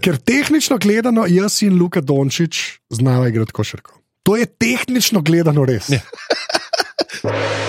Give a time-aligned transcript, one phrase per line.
[0.00, 2.60] Ker tehnično gledano, jaz in Luka Dončić
[2.90, 3.98] znava igrati košarko.
[4.22, 5.88] To je tehnično gledano res.
[5.88, 6.00] Ja.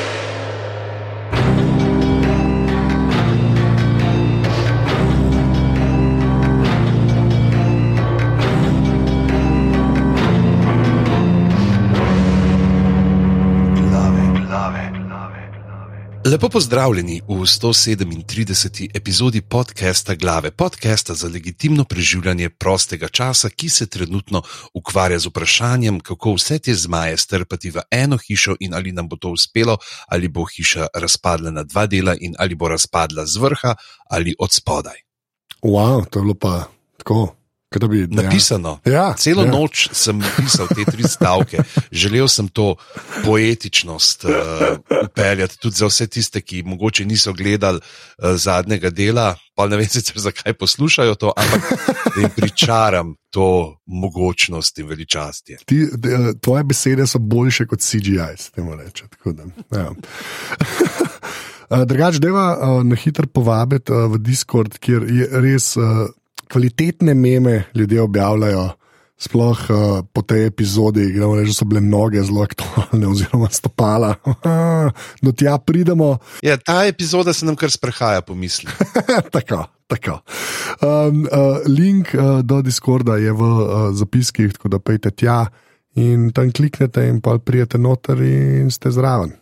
[16.34, 18.90] Lepo pozdravljeni v 137.
[18.94, 24.42] epizodi podcasta Glave, podcasta za legitimno preživljanje prostega časa, ki se trenutno
[24.74, 29.16] ukvarja z vprašanjem, kako vse te zmaje strpati v eno hišo in ali nam bo
[29.16, 29.78] to uspelo,
[30.08, 33.76] ali bo hiša razpadla na dva dela in ali bo razpadla z vrha
[34.10, 34.98] ali od spodaj.
[35.62, 36.64] Wow, to je bilo pa
[36.98, 37.43] tako.
[37.90, 38.80] Bi, Napisano.
[38.86, 39.52] Ja, Celo ja.
[39.52, 41.64] noč sem pisal te tri stavke.
[41.92, 42.76] Želel sem to
[43.26, 44.32] poetičnost uh,
[45.06, 49.90] upeljati tudi za vse tiste, ki mogoče niso gledali uh, zadnjega dela, pa ne vem
[49.90, 51.62] sicer zakaj poslušajo to, ampak
[52.16, 55.58] da jim pričaram to mogočnost in veličastje.
[55.66, 59.06] Ti, de, tvoje besede so boljše kot CGI, s tem reče.
[59.72, 59.92] Ja.
[61.90, 65.74] Drugač, deva na hitro povabiti v Discord, kjer je res.
[66.52, 68.70] Kvalitetne meme ljudje objavljajo,
[69.18, 74.16] sploh uh, po tej epizodi, gremo reči, da so bile noge zelo aktualne, oziroma stopala.
[75.24, 76.18] Do tja pridemo.
[76.44, 78.72] Ja, ta epizoda se nam kar sprehaja po misli.
[79.36, 79.66] tako.
[79.88, 80.20] Tako.
[80.82, 85.46] Um, uh, link uh, do Discorda je v uh, zapiskih, tako da pejte tja
[85.96, 89.36] in tam kliknete, in pa prijete noter in ste zraven.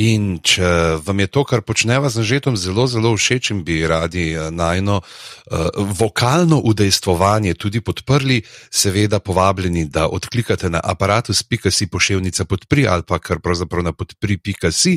[0.00, 4.32] In če vam je to, kar počneva z nažetom, zelo, zelo všeč in bi radi
[4.32, 8.38] najno uh, vokalno udejstvovanje tudi podprli,
[8.72, 14.96] seveda povabljeni, da odklikate na aparatus.si pošiljnica podpri ali pa kar pravzaprav na podpri.si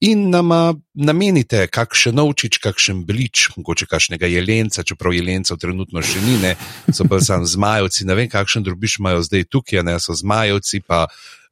[0.00, 6.40] in nama namenite kakšen novčič, kakšen blič, mogoče kakšnega jelenca, čeprav jelencev trenutno še ni,
[6.42, 6.56] ne,
[6.90, 11.06] so pa sam zmajovci, ne vem, kakšen drobiš imajo zdaj tukaj, ne so zmajovci pa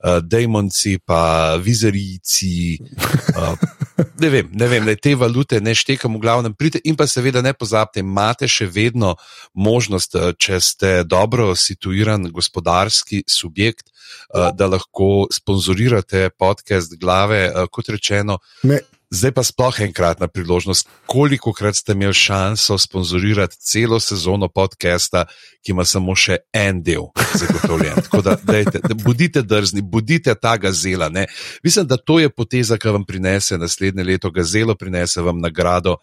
[0.04, 2.78] uh, demonci, pa vizarijci.
[3.36, 3.54] Uh,
[4.22, 7.42] ne vem, ne vem, da te valute ne štekam, v glavnem pridite in pa seveda
[7.42, 9.14] ne pozabite, imate še vedno
[9.54, 17.90] možnost, če ste dobro situiran gospodarski subjekt, uh, da lahko sponzorirate podcast glave, uh, kot
[17.94, 18.38] rečeno.
[18.62, 18.82] Ne.
[19.10, 25.24] Zdaj pa sploh enkratna priložnost, koliko krat ste imeli šanso sponzorirati celo sezono podcasta,
[25.64, 27.06] ki ima samo še en del
[27.40, 28.02] zagotovljen.
[28.04, 31.08] Tako da, dejte, da bodite drzni, bodite ta gazela.
[31.08, 31.24] Ne?
[31.64, 35.96] Mislim, da to je poteza, ki vam prinese naslednje leto gazelo, prinese vam nagrado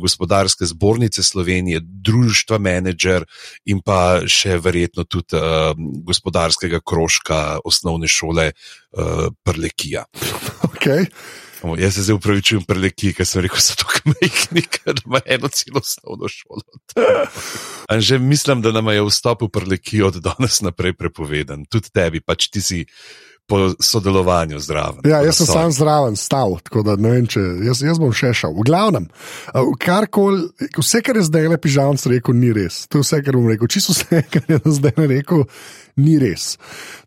[0.00, 3.26] gospodarske zbornice Slovenije, društva menedžer
[3.66, 5.74] in pa še verjetno tudi uh,
[6.06, 10.06] gospodarskega krožka osnovne šole uh, Prlekija.
[10.74, 11.06] Okay.
[11.78, 15.48] Jaz se zdaj upravičujem preleki, ker sem rekel, da so to kmejki, ker ima eno
[15.48, 16.64] celo osnovno šolo.
[18.08, 21.64] Že mislim, da nam je vstop v preleki od danes naprej prepovedan.
[21.70, 22.84] Tudi tebi, pač ti si
[23.46, 25.00] po sodelovanju zraven.
[25.04, 28.32] Ja, jaz sem sam zraven, stal, tako da ne vem, če jaz, jaz bom še
[28.36, 28.54] šel.
[28.56, 29.08] V glavnem,
[29.80, 30.46] karkoli,
[30.78, 32.84] vse, kar je zdaj le pižamc rekel, ni res.
[32.88, 33.68] To je vse, kar bom rekel.
[33.68, 35.44] Čisto vse, kar je zdaj rekel,
[36.00, 36.54] ni res.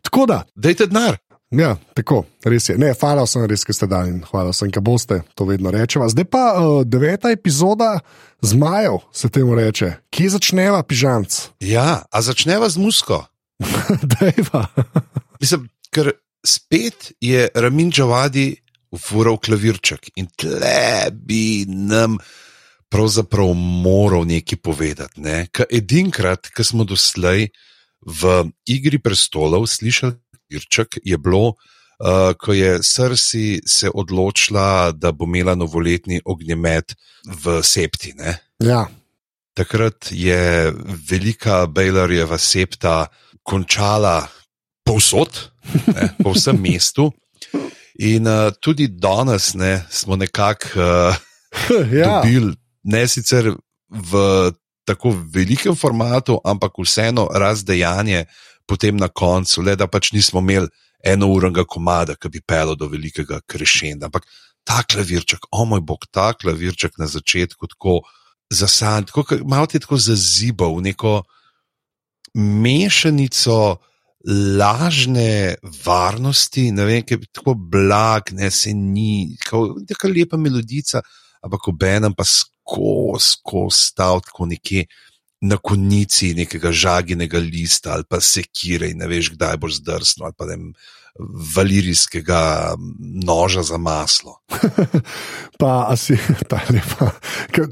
[0.06, 0.44] Tako da.
[0.54, 1.18] Dajte denar.
[1.50, 2.76] Ja, tako, res je.
[2.76, 6.10] Ne, hvala sem res, ki ste dali in hvala sem, ki boste to vedno rečeva.
[6.12, 8.02] Zdaj pa uh, deveta epizoda
[8.44, 9.94] zmajev, se temu reče.
[10.12, 11.38] Kje začneva pižamc?
[11.64, 13.22] Ja, a začneva z musko.
[14.18, 14.66] Dejva.
[15.40, 16.12] Mislim, ker
[16.44, 18.50] spet je Ramin Džavadi
[18.92, 22.20] ufural klavirček in tle bi nam
[22.92, 25.24] pravzaprav moral nekaj povedati.
[25.24, 25.46] Ne?
[25.48, 27.48] Edinkrat, ki smo doslej
[28.04, 35.24] v Igri prestolov slišali Irček je bilo, uh, ko je Srsi se odločila, da bo
[35.24, 36.94] imela novoletni ognjemet
[37.24, 38.12] v septi.
[38.16, 38.38] Ne?
[38.58, 38.86] Ja.
[39.54, 40.72] Takrat je
[41.10, 43.06] velika Bejlarjeva septa
[43.42, 44.28] končala
[44.86, 45.50] povsod,
[45.86, 47.10] ne, po vsem mestu.
[47.98, 51.16] In uh, tudi danes ne, smo nekako uh,
[51.92, 52.20] ja.
[52.22, 52.54] dobili,
[52.84, 53.50] ne sicer
[53.88, 54.12] v
[54.88, 58.24] tako velikem formatu, ampak vseeno razdejanje
[58.68, 60.68] potem na koncu, le da pač nismo imeli
[61.04, 64.08] eno urnega komada, ki bi pel do velikega krešenda.
[64.08, 64.28] Ampak
[64.68, 68.00] ta klavirček, o moj bog, ta klavirček na začetku, tako
[68.52, 71.20] zasan, tako malo ti tako zazibal v neko
[72.36, 73.78] mešanico.
[74.28, 75.54] Lažne
[75.86, 81.00] varnosti, ne vem, kaj je tako blag, ne se ni, tako lepa melodica,
[81.40, 84.88] ampak ob enem pa skozi, skozi stav, tako nekje
[85.40, 90.38] na konici nekega žaginega lista ali pa sekire in ne veš, kdaj boš zdrsnil ali
[90.38, 90.72] pa ne vem,
[91.56, 92.74] valirijskega
[93.26, 94.38] noža za maslo.
[95.60, 96.18] pa, a si
[96.50, 97.10] ta lepa.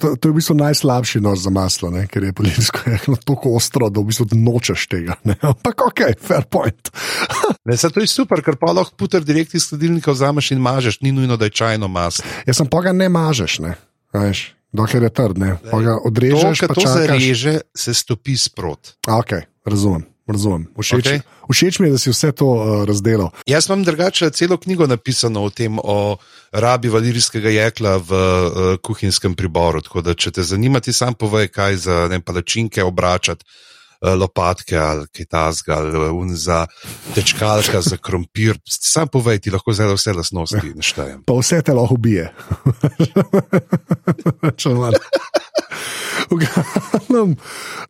[0.00, 2.06] To, to je v bistvu najslabši nož za maslo, ne?
[2.10, 2.78] ker je policijsko
[3.24, 5.18] tako ostro, da v bistvu nočeš tega.
[5.24, 5.38] Ne?
[5.42, 6.90] Ampak ok, fair point.
[7.66, 11.00] Ne, saj to je super, ker pa lahko puter direkt iz hladilnika vzameš in mažeš,
[11.02, 12.22] ni nujno, da je čajno maslo.
[12.46, 13.72] Jaz sem pa ga ne mažeš, ne.
[14.14, 14.42] Veš,
[14.72, 15.38] dokler je trd.
[15.70, 16.94] Pa ga To, odrežeš, kar pa to čakaš.
[16.94, 18.96] zareže, se stopi sprot.
[19.06, 19.32] A, Ok,
[19.64, 20.04] razumem.
[20.26, 20.66] razumem.
[20.74, 21.20] Všeč, okay.
[21.52, 23.30] všeč mi je, da si vse to uh, razdelil.
[23.46, 26.16] Jaz imam drugače celo knjigo napisano o tem, o
[26.52, 28.50] rabi valirijskega jekla v uh,
[28.82, 29.82] kuhinjskem priboru.
[29.86, 33.44] Tako da, če te zanima, ti sam povej, kaj za ne, palačinke obračati.
[34.02, 36.66] Eh, Lopatke ali kaj tasga, ali eh, za
[37.14, 38.58] tečkalka, za krompir.
[38.64, 41.22] Sam povej, ti lahko zdaj vse lasnosti naštejem.
[41.26, 42.32] Pa vse te lahko ubije.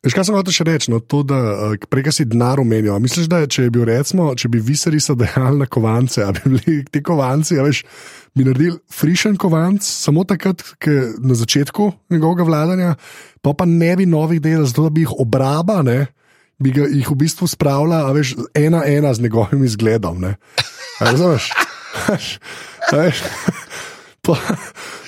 [0.05, 0.91] Veš, kaj sem hotel še reči?
[0.93, 1.39] No, to, da
[1.73, 2.97] eh, prej si denar omenil.
[3.03, 7.03] Misliš, da če bi, recimo, če bi visari so dejali na kovance, bi bili ti
[7.05, 7.83] kovanci, a veš,
[8.37, 12.95] bi naredili frišen kovanc samo takrat, ke na začetku njegovega vladanja,
[13.41, 16.05] pa pa ne bi novih delal, zato da bi jih obraba, ne,
[16.61, 20.33] bi jih v bistvu spravila, a veš, ena ena z njegovim izgledom.
[21.01, 21.53] Razumeš?
[24.27, 24.35] Pa,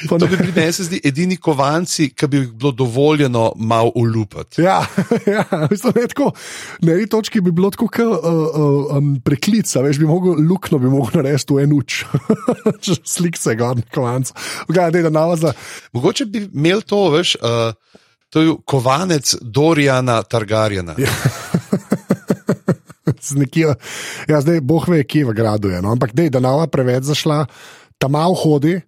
[0.08, 3.90] pa To ne, bi bili, meni zdi, edini kovanci, ki bi jih bilo dovoljeno malo
[3.98, 4.62] ulupati.
[4.62, 4.84] Ja,
[5.34, 6.30] ja bistvu ne tako.
[6.86, 10.78] Na eni točki bi bilo tako, kot uh, uh, um, preklic, veš, bi mogel luknjo,
[10.78, 12.02] bi mogel narediti v en uč,
[13.14, 14.30] slik se ga, kovanc.
[14.68, 15.52] Gledaj, da nava za.
[15.92, 17.74] Mogoče bi imel to, veš, uh,
[18.30, 20.94] to je kovanec Dorijana Targarjena.
[20.98, 21.10] Ja.
[23.34, 23.74] Nekje,
[24.28, 25.80] ja, zdaj boh ve, kje v gradu je.
[25.82, 25.90] No?
[25.92, 27.46] Ampak dej, da nava preveč zašla,
[27.98, 28.78] tam malo hodi,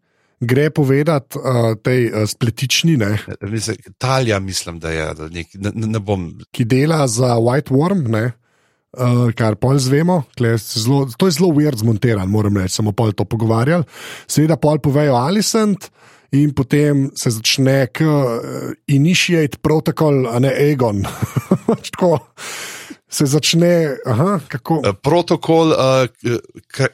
[0.40, 5.14] gre povedati uh, tej uh, spletični, ne, Mislim, Talija, mislim, da je.
[5.14, 6.32] Da nek, ne, ne bom.
[6.52, 8.32] ki dela za White Worm, ne,
[8.96, 10.22] uh, kar pol zvemo.
[10.58, 13.84] Zelo, to je zelo weird zmontiran, moram reči, samo pol to pogovarjali.
[14.26, 15.90] Seveda pol povejo Alicent.
[16.30, 21.02] In potem se začne k uh, initiate protokol, a ne Egon.
[21.90, 22.20] Tako
[23.10, 24.80] se začne, aha, kako.
[24.86, 26.06] Uh, protokol uh,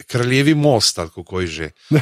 [0.09, 1.71] Kraljevi most, kako je že.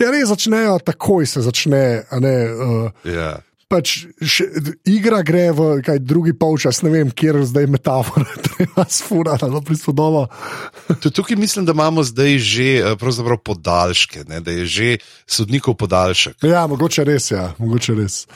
[0.00, 2.36] Ja, res začnejo, takoj se začne, ne.
[2.50, 3.38] Uh, Ja.
[3.68, 4.44] pač še,
[4.86, 9.62] igra gre v kaj, drugi polčas, ne vem, kjer je zdaj metafora, treba sfurati ali
[9.66, 10.26] prispodobo.
[11.02, 14.90] Tudi tukaj mislim, da imamo zdaj že eh, podaljške, ne, da je že
[15.26, 16.42] sodnikov podaljšek.
[16.42, 18.26] Ja, mogoče res, ja, mogoče res.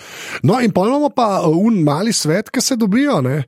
[0.42, 3.44] No, in pa imamo pa un mali svet, ki se dobijo, ne,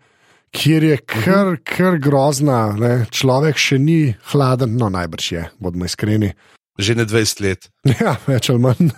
[0.50, 6.34] kjer je kar, kar grozna, ne, človek še ni hladen, no najbrž je, bodimo iskreni.
[6.80, 7.68] Že ne 20 let.
[8.00, 8.88] Ja, več ali manj.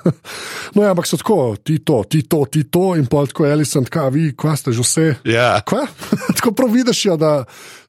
[0.74, 3.90] No, ja, ampak so tako, ti to, ti to, ti to, in pa tako Elisant,
[3.90, 5.06] kaj vi, kva ste že vse.
[5.26, 5.56] Ja.
[5.66, 5.82] Kva?
[6.38, 7.32] Tako prav vidiš, ja, da,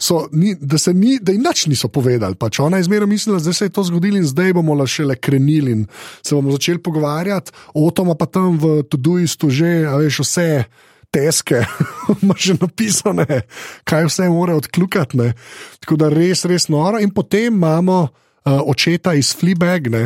[0.01, 2.37] so, ni, da se ni, da jim nič niso povedali.
[2.39, 5.17] Pač ona je zmeraj mislila, da se je to zgodilo in zdaj bomo le šele
[5.17, 5.85] krenili in
[6.21, 7.53] se bomo začeli pogovarjati.
[7.77, 10.49] O tom pa tam v Tuduistu že, a veš, vse.
[11.13, 11.59] Teske,
[12.17, 13.41] ima že napisane,
[13.83, 15.17] kaj vse mora odkljukati.
[15.17, 15.33] ne.
[15.79, 16.97] Tako da res, res noro.
[16.97, 18.09] In potem imamo uh,
[18.65, 20.03] očeta iz Fleabag, ne,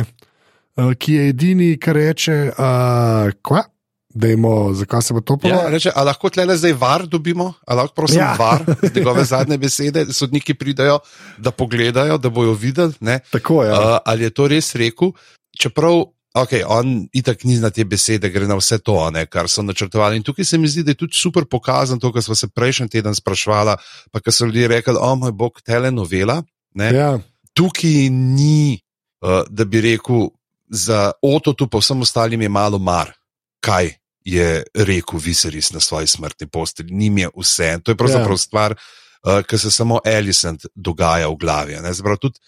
[0.76, 3.62] uh, ki je edini, ki reče: uh, kva,
[4.10, 5.70] dajmo, zakaj se bo to Ja, povedalo?
[5.70, 8.26] reče, a lahko tle zdaj var dobimo, a lahko prosim Ja.
[8.26, 8.36] ja.
[8.36, 8.64] var,
[8.94, 10.98] njegove zadnje besede, sodniki pridajo,
[11.38, 13.70] da pogledajo, da bojo videli, ne, Tako je.
[13.70, 13.80] Ja.
[13.80, 15.12] uh, ali je to res rekel.
[15.52, 16.04] Čeprav,
[16.42, 20.18] ok, on itak ni na te besede, gre na vse to, ne, kar so načrtovali.
[20.18, 22.88] In tukaj se mi zdi, da je tudi super pokazano to, kar smo se prejšnji
[22.88, 23.76] teden sprašvali,
[24.12, 26.42] pa kar so ljudje rekli, o moj bog, telenovela.
[26.74, 27.18] Ne, ja.
[27.56, 28.78] tukaj ni,
[29.24, 30.28] uh, da bi rekel,
[30.68, 33.12] za Ototu, pa vsem ostalim je malo mar,
[33.60, 36.94] kaj je rekel Viseris na svoji smrtni postelji.
[36.94, 37.78] Nim je vse.
[37.82, 38.36] To je pravzaprav Ja.
[38.36, 41.78] stvar, uh, ki se samo Elisant dogaja v glavi.
[41.92, 42.38] Zaprav, tudi,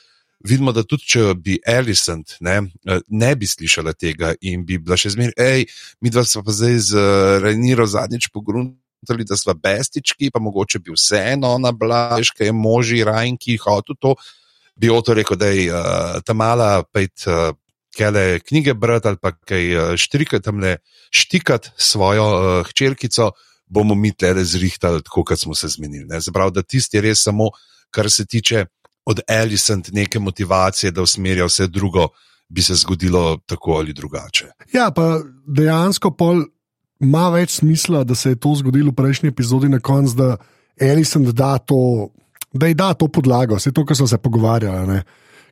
[0.44, 2.56] vidimo, da tudi če bi Elisant ne,
[2.87, 5.66] eh, ne bi slišala tega in bi bila še zmeraj, hej,
[6.00, 10.80] mi dva smo pa zdaj z uh, Reniro zadnjič pogruntali, da smo bestički, pa mogoče
[10.80, 14.14] bi vseeno ona bila, veš, kaj je moži Rajnki hotel to
[14.80, 17.52] bi Oto rekel, da je uh, ta mala pet uh,
[17.97, 20.78] kele knjige brati ali pa kaj štrikati tam le
[21.11, 23.32] štikati svojo uh, hčerkico,
[23.66, 26.06] bomo mi tle zrihtali, tako kot smo se zmenili.
[26.09, 26.20] Ne?
[26.20, 27.50] Zaprav, da tisti je res samo,
[27.90, 28.64] kar se tiče
[29.04, 32.09] od Elisant neke motivacije, da usmerja vse drugo,
[32.49, 34.47] bi se zgodilo tako ali drugače.
[34.73, 36.45] ja, pa dejansko pol
[37.00, 40.37] ima več smisla, da se je to zgodilo v prejšnji epizodi na koncu, da
[40.80, 42.11] Elisant da to.
[42.52, 44.87] Da ji da to podlago, vse to, kar so se pogovarjali.
[44.87, 45.02] ne.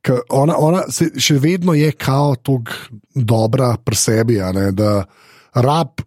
[0.02, 0.80] Ker Ona, ona
[1.18, 2.74] še vedno je kao tako
[3.14, 5.04] dobra pri sebi, ne, da
[5.54, 6.02] rab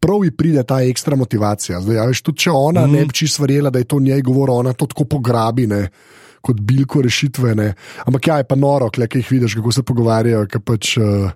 [0.00, 1.80] prav ji pride ta ekstra motivacija.
[1.80, 2.92] Zdaj, a veš, tudi če ona mm.
[2.92, 5.66] ne bi čisto verjela, da je to njej govor, ona to tako pograbi.
[5.66, 5.88] Ne.
[6.44, 7.54] Kot bilko rešitve.
[7.56, 7.72] Ne.
[8.04, 10.46] Ampak ja, je pa noro, ki jih vidiš, kako se pogovarjajo.
[10.64, 11.30] Pač, uh,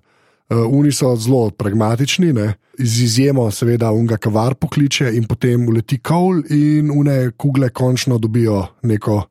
[0.50, 2.55] uh, oni so zelo pragmatični, ne.
[2.78, 8.67] z izjemo, seveda, unga kavar pokliče in potem uleti kol in une kugle končno dobijo
[8.83, 9.23] neko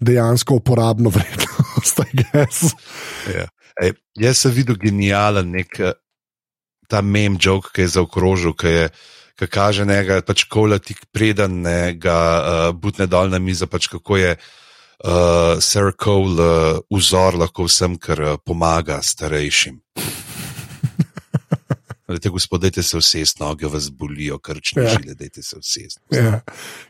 [0.00, 2.00] dejansko uporabno vrednost.
[2.18, 2.74] Guess.
[3.30, 3.46] Ja.
[3.82, 5.92] Ej, jaz sem videl genijalen nek eh,
[6.88, 8.88] ta mem joke, ki je zaokrožil, ki je.
[9.36, 13.84] Ki kaže nekaj, pač kola tik preden, ne, ga uh, butne dol na mizo, pač
[13.92, 19.76] kako je uh, Sarah Cole uh, vzor lahko vsem, kar uh, pomaga starejšim.
[22.08, 24.90] Dajte, gospod, dajte se vsest, noge vas bolijo, krčne Ja.
[24.94, 25.98] žile, dajte se vsest.
[26.14, 26.40] Ja.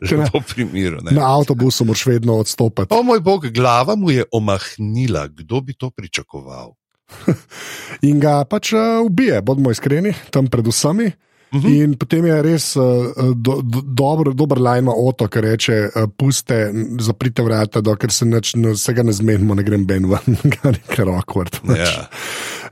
[0.01, 1.01] Že v to primeru.
[1.01, 1.11] Ne.
[1.17, 2.93] Na avtobusu moraš vedno odstopiti.
[2.93, 6.77] O moj bog, glava mu je omahnila, kdo bi to pričakoval?
[8.09, 11.11] In ga pač uh, ubije, bodimo iskreni, tam pred vsemi.
[11.47, 11.67] Mhm.
[11.71, 15.75] In potem je res uh, do, do, dober, dober lajma oto, ki reče:
[16.19, 16.57] Puste,
[16.99, 21.61] zaprite vrata, dokler se neč, vsega ne zmenimo, ne grem ben ven, kar je awkward.
[21.67, 21.79] pač.
[21.79, 22.07] Ja.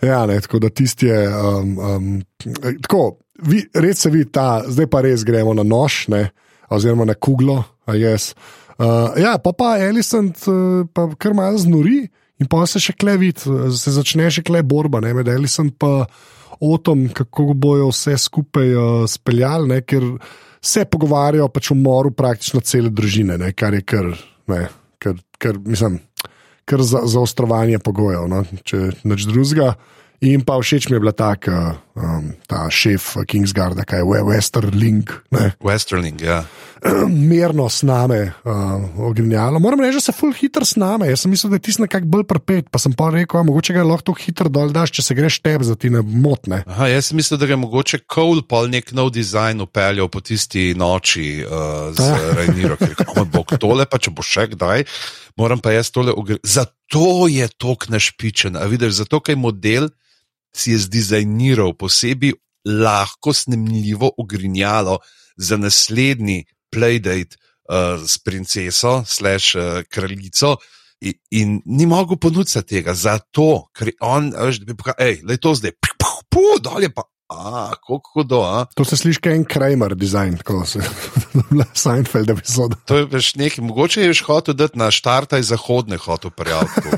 [0.04, 1.22] Ja, ne, tako da tisti je.
[1.32, 2.10] Um, um,
[2.84, 6.28] tako, vi, res se vidi ta, zdaj pa res gremo na nož, ne,
[6.68, 7.64] oziroma na kuglo.
[7.88, 8.34] a Yes.
[8.76, 12.10] Uh, ja, pa pa Elisant uh, pa kar malo znori
[12.42, 16.06] in pa se še kle vidi, se začne še kle borba ne, med Elisant pa
[16.64, 20.06] Otom, kako bojo vse skupaj uh, speljali, ne, ker
[20.64, 24.08] se pogovarjajo pač o moru praktično cele družine, ne, kar je kar,
[24.48, 24.62] ne,
[25.04, 26.00] kar, kar mislim
[26.66, 28.44] kar za, zaostrovanje pogojev, no?
[28.66, 29.76] če nič drugega.
[30.24, 35.52] In pa všeč mi je bila taka, um, ta šef Kingsgarda, kaj je Westerling, ne?
[35.60, 36.46] Westerling, ja.
[37.32, 39.60] mirno sname, uh, ogrinjalo.
[39.60, 41.10] Moram reči, da se full hitro sname.
[41.10, 43.76] Jaz sem mislil, da je tisti nekako bolj prepet, pa sem pa rekel, a mogoče
[43.76, 46.62] ga lahko hitro dol daš, če se greš tebe, za ti ne motne.
[46.64, 50.72] Aha, jaz sem mislil, da je mogoče Cole pol nek nov dizajn upeljal po tisti
[50.78, 52.34] noči uh, z Ja.
[52.38, 54.86] Rajniro, ker je rekel, bog tole, pa če bo še kdaj,
[55.40, 56.48] moram pa jaz tole ugraditi.
[56.48, 59.90] Zato je tok našpičen, a vidiš, zato kaj model
[60.56, 62.34] si je zdizajniral posebej
[62.66, 65.00] lahko snemljivo ogrinjalo
[65.38, 67.38] za naslednji playdate
[67.70, 70.58] uh, s princeso, slash uh, kraljico.
[71.02, 75.38] In, in ni mogel ponuditi tega, zato, ker on, veš, da bi pokazal, hej, le
[75.38, 78.64] to zdaj, puh, puh, dol je pa, a, kako hudo, a.
[78.80, 80.82] To se sliši kot en Kramer dizajn, tako se
[81.84, 82.80] Seinfeld epizoda.
[82.88, 86.90] To je veš nekaj, mogoče je že hotel dati na štartaj zahodne hotel prijaviti.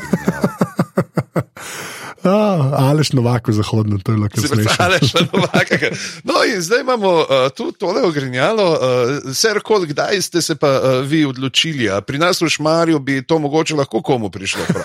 [2.28, 5.28] Ah, Aleš Novak v zahodnem, to je lahko smešno.
[5.32, 5.92] bo vaka.
[6.28, 8.68] No, in zdaj imamo uh, tu tole ogrinjalo.
[8.72, 11.90] Uh, Ser kol, kdaj ste se pa uh, vi odločili?
[11.90, 14.84] A pri nas v Šmarju bi to mogoče lahko komu prišlo prav.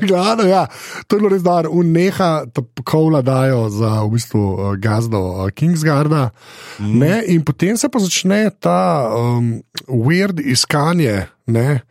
[0.00, 0.66] Glavno, ja,
[1.06, 1.70] to je bilo res dobro.
[1.70, 4.42] Uneha, ta kola dajo za v bistvu
[4.78, 6.30] gazdo Kingsgarda.
[6.78, 6.98] Mm.
[6.98, 11.26] Ne, in potem se pa začne ta um, weird iskanje.
[11.46, 11.84] Ne,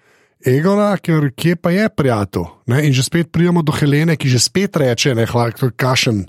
[0.46, 2.50] Egona, ker kje pa je prijatelj.
[2.68, 2.84] Ne?
[2.88, 6.26] In že spet pridemo do Helene, ki že spet reče: ne, hvala, to je kašen.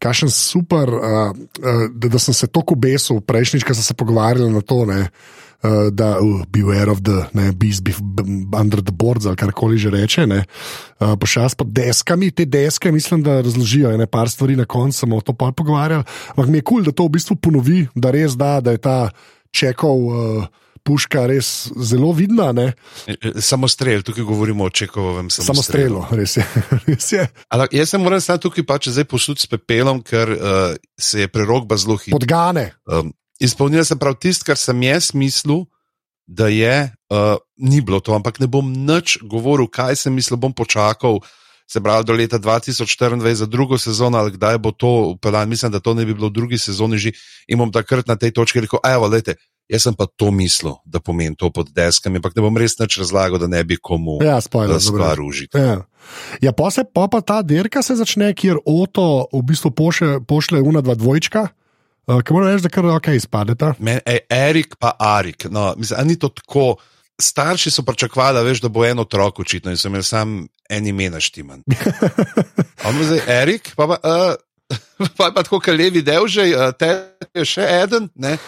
[0.00, 4.48] Kašen super, uh, uh, da, da sem se tako obesil, prejšnjič, ko sem se pogovarjal
[4.48, 5.10] na to, ne,
[5.60, 8.24] uh, da uh, beware of the ne, beast be, b,
[8.56, 10.24] under the boards ali karkoli že reče.
[10.26, 10.40] ne.
[11.00, 15.20] Uh, Pošas pod deskami, te deske, mislim, da razložijo ene par stvari na koncu, smo
[15.20, 16.04] o to pa pogovarjali.
[16.32, 18.80] Ampak mi je kul, cool, da to v bistvu ponovi, da res da, da je
[18.80, 18.98] ta
[19.52, 19.96] čekov.
[20.06, 20.48] Uh,
[20.90, 22.72] Puška res zelo vidna, ne?
[23.38, 26.02] Samostrel, tukaj govorimo o Čekovem samostrelu.
[26.02, 26.46] samostrelu, res je.
[26.90, 27.26] res je.
[27.46, 31.30] Ampak jaz se moram stati tukaj pač zdaj posud s pepelom, ker uh, se je
[31.30, 32.18] prerogba zelo hitro.
[32.18, 32.72] Podgane.
[32.90, 35.68] Um, izpolnila sem prav tisto, kar sem jaz mislil,
[36.26, 40.50] da je, uh, ni bilo to, ampak ne bom nič govoril, kaj sem mislil, bom
[40.50, 41.22] počakal.
[41.70, 45.78] Se pravi, do leta 2024 za drugo sezono, ali kdaj bo to upeljan, mislim, da
[45.78, 47.14] to ne bi bilo v drugi sezoni že.
[47.46, 49.38] In bom takrat na tej točki rekel: Evo, lete,
[49.70, 52.98] jaz sem pa to mislil, da pomeni to pod deskami, ampak ne bom res nič
[52.98, 54.80] razlagal, da ne bi komu Ja, dobro.
[54.80, 55.58] stvar užiti.
[55.58, 55.80] Ja.
[56.42, 60.60] Ja, pa se pa, pa ta dirka se začne, kjer Oto v bistvu pošle, pošle
[60.64, 61.42] una dva dvojčka,
[62.08, 63.74] uh, ki mora reči, da kar ok izpadeta.
[63.78, 65.46] Men, ej, Erik pa Arik.
[65.52, 66.76] No, mislim, ni to tako.
[67.20, 70.86] Starši so pričakovali, da, veš, da bo en otrok očitno in so imeli sam en
[70.86, 71.60] ime naštiman.
[71.68, 74.32] Je zdaj Erik, pa pa, uh,
[75.18, 76.88] pa, pa tako, kot levi del že, uh, te
[77.36, 78.08] je še eden.
[78.16, 78.38] Ne?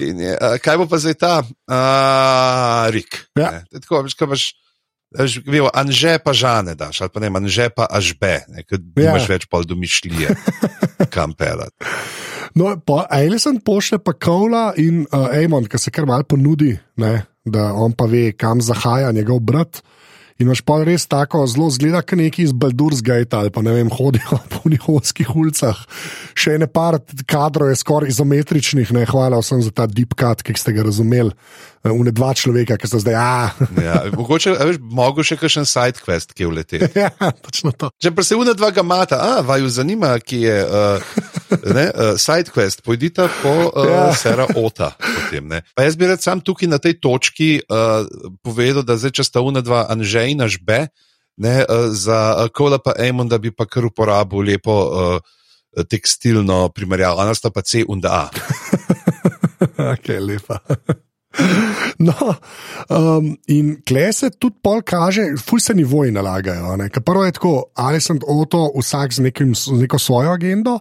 [0.00, 3.26] In je, uh, kaj bo pa zdaj ta uh, Rik?
[3.36, 3.50] Ja.
[3.60, 3.80] Ne?
[3.80, 4.44] Tako, veš, kaj imaš.
[5.44, 9.10] bil, Anže pa žane daš, ali pa ne, anže pa ažbe, ker Ja.
[9.12, 10.32] imaš več pol domišljije,
[11.14, 11.76] kam pelati.
[12.56, 17.26] No, pa Alison pošle pa Kola in uh, Amon, ki se kar mal ponudi, ne,
[17.44, 19.82] da on pa ve, kam zahaja njegov brat.
[20.42, 23.76] In imaš pa res tako zelo zgleda, kot neki iz Baldur's Gate ali pa ne
[23.76, 25.78] vem, hodijo po njihovih ulicah.
[26.34, 26.98] Še ene par
[27.30, 31.30] kadrov je skoraj izometričnih, ne hvala vsem za ta deep cut, ki ste ga razumeli.
[31.86, 33.14] Une dva človeka, ki sta zdaj.
[33.14, 36.86] ja, mogoče, veš, mogo še kakšen side quest, ki je vletel.
[37.04, 37.10] ja,
[37.46, 37.92] točno to.
[38.02, 41.31] Če pa se une dva ga mata, a vaju zanima, ki je uh,
[41.76, 44.14] ne, uh, side quest, pojdite po uh, ja.
[44.16, 44.92] Sera Ota.
[44.98, 48.08] Potem, pa jaz bi rad sam tukaj na tej točki uh,
[48.42, 50.80] povedal, da zdaj, če sta une dva Anžej in Žbe,
[51.42, 55.38] ne, uh, za Kola pa Amon, da bi pa kar uporabil lepo uh,
[55.88, 58.28] tekstilno primerjavo, a sta pa C in A.
[59.94, 60.60] ok, lepa.
[62.02, 62.34] No,
[62.88, 66.76] um, in kle se tudi pol kaže, ful se nivoji nalagajo.
[67.04, 70.78] Prvo je tako, ali sem oto, vsak z, nekim, z neko svojo agendo,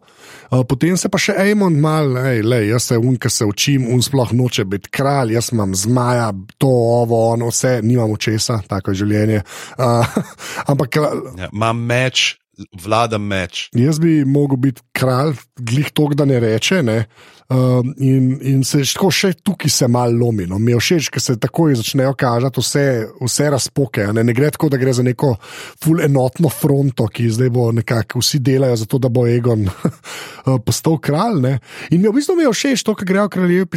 [0.51, 3.87] uh, potem se pa še Amon mal, hej, le, jaz se un, ki se učim,
[3.93, 8.95] un sploh noče biti kralj, jaz imam zmaja, to, ovo, ono, vse, nimam očesa, tako
[8.95, 9.43] je življenje.
[9.77, 10.21] Uh,
[10.71, 11.01] ampak.
[11.37, 12.41] Ja, imam meč,
[12.83, 13.67] vladam meč.
[13.77, 16.81] Jaz bi mogel biti kralj, glih to, da ne reče.
[16.83, 17.05] Ne?
[17.51, 20.45] Um, in, in se tako še tukaj se malo lomi.
[20.47, 20.55] No.
[20.55, 22.83] Mi je všeč, ker se takoj začnejo kažati vse,
[23.19, 24.05] vse razpoke.
[24.15, 24.23] Ne?
[24.23, 28.39] ne gre tako, da gre za neko full enotno fronto, ki zdaj bo nekako vsi
[28.39, 29.65] delajo za to, da bo Egon
[30.67, 31.41] postal kralj.
[31.43, 31.51] Ne?
[31.91, 33.67] In mi v bistvu mi je všeč to, kar grejo kraljevi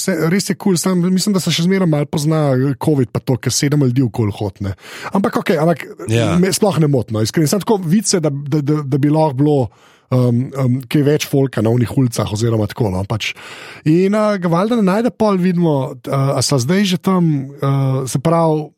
[0.00, 3.36] se res je kul, cool, mislim, da se še zmeraj malo pozna COVID, pa to,
[3.36, 4.72] ker sedem ljudi v kol hotne.
[5.12, 6.32] Ampak ok, ampak yeah.
[6.32, 6.32] Ja.
[6.40, 7.50] me sploh ne motno, iskreni.
[7.50, 9.60] Sem tako vice, da, da, da, da bi lahko bilo
[10.10, 12.28] um, um, ki je več folka na unih ulicah.
[12.28, 13.34] No, pač.
[13.88, 18.02] In uh, ga valjda ne najde pol, vidimo, uh, a so zdaj že tam, uh,
[18.08, 18.68] se pravi.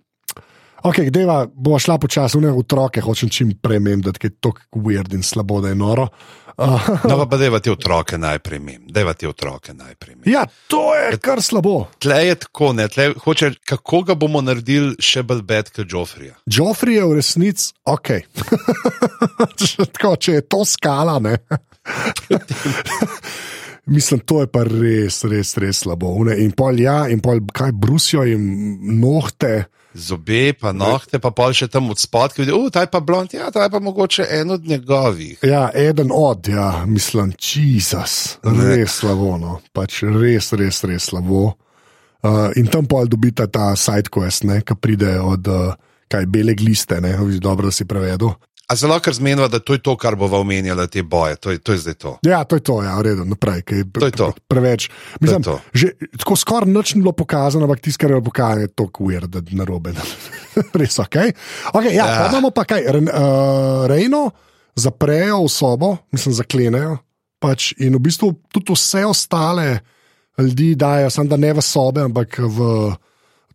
[0.81, 5.21] Ok, deva, bo šla počasi, v otroke hočem čim prej da je to weird in
[5.21, 6.09] slabo, da je noro.
[7.09, 10.33] No, pa deva ti otroke najprej mem, deva ti otroke najprej mem.
[10.33, 11.87] Ja, to je kar slabo.
[11.99, 16.37] Tle je tako, ne, tle hoče, kako ga bomo naredili še bolj bed kot Joffrija.
[16.47, 18.13] Joffrij je v resnici ok.
[19.95, 21.39] tako, če je to skala, ne.
[23.91, 26.13] Mislim, to je pa res, res, res slabo.
[26.31, 28.45] In pol ja, in pol kaj brusijo jim
[29.01, 33.01] nohte zobe, pa nohte, pa pol še tam od spodaj, ki vidijo, da je pa
[33.03, 35.43] blond, ja, ta je pa mogoče en od njegovih.
[35.43, 39.59] Ja, eden od, ja, mislim, Jezus, res slabo, no.
[39.75, 41.57] pač res, res, res slabo.
[42.21, 45.75] Uh, in tam pol dobita ta sidequest, ki pride od uh,
[46.11, 48.35] kaj, bele gliste, ne, dobro, da si prevedel.
[48.71, 51.35] A zelo kar zmenjava, da to je to, kar bova omenjala, te boje.
[51.43, 52.13] To je, to je zdaj to.
[52.23, 53.65] Ja, to je to, ja, redo, naprej.
[53.67, 54.29] Kaj, to je to.
[54.49, 54.87] Preveč.
[55.21, 55.63] Mislim, to je to.
[55.75, 55.89] Že,
[56.23, 59.27] tako skoraj nič ni bilo pokazano, ampak tisto, kar je bilo pokazano, je to queer,
[59.27, 59.91] da je narobe.
[60.79, 61.19] Res, ok.
[61.75, 62.29] okay ja, ja.
[62.31, 64.31] Imamo pa kaj, uh, Rejno
[64.79, 66.99] zaprejo v sobo, mislim, zaklenejo.
[67.43, 69.81] Pač, in v bistvu tudi vse ostale
[70.39, 72.69] ljudi dajo, samo da ne v sobe, ampak v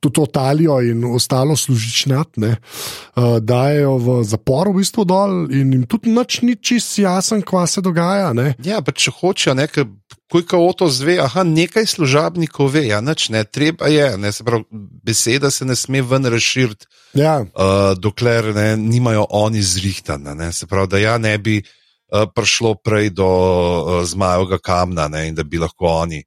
[0.09, 6.13] tudi Italijo in ostalo služičnjatne, uh, dajo v zapor, v bistvu dol, in jim tudi
[6.13, 8.33] noč ni čist jasen, kva se dogaja.
[8.33, 8.55] Ne?
[8.63, 9.87] Ja, pa če hočejo nekaj.
[10.25, 14.31] Kuj ka o to zve, aha, nekaj služabnikov ve, ja, nič ne, treba je, ne,
[14.33, 14.65] se pravi,
[15.05, 17.35] beseda se ne sme ven razširiti, ja.
[17.45, 22.73] uh, dokler ne, nimajo oni zrihtana, ne, se pravi, da ja ne bi uh, prišlo
[22.81, 26.23] prej do uh, zmajovega kamna, ne, in da bi lahko oni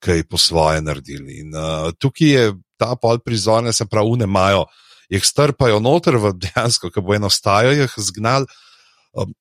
[0.00, 1.40] kaj po svoje naredili.
[1.44, 4.64] In uh, tukaj je ta pol prizorne, se pravi, ne imajo,
[5.12, 8.48] jih strpajo noter, v dejansko, ki bo enostavno jih zgnal.
[9.12, 9.34] Um,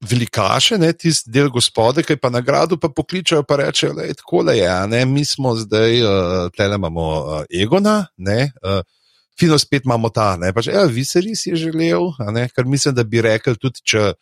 [0.00, 4.46] Velikaše, ne tisti del gospode, ki pa nagrado pa pokličajo, pa rečejo, da je tako
[4.48, 4.56] le,
[4.88, 8.80] ne, mi smo zdaj, uh, tle imamo uh, Egona, ne, uh,
[9.36, 13.20] fino spet imamo ta, ne, pač, ja, Viseris je želel, ne, ker mislim, da bi
[13.20, 14.14] rekel tudi, če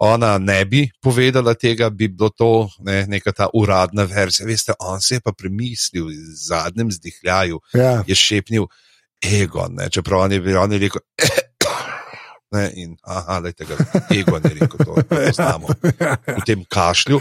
[0.00, 4.46] ona ne bi povedala tega, bi bilo to ne, neka ta uradna verzija.
[4.48, 8.02] Veste, on se je pa premislil v zadnjem zdihljaju, ja.
[8.06, 8.64] je šepnil
[9.20, 11.00] ego, ne, čeprav on je bil on je rekel.
[12.50, 13.76] Ne, in, aha, da je tega
[14.10, 14.94] ego ne rekel, to
[15.32, 15.68] znamo
[16.38, 17.20] v tem kašlju.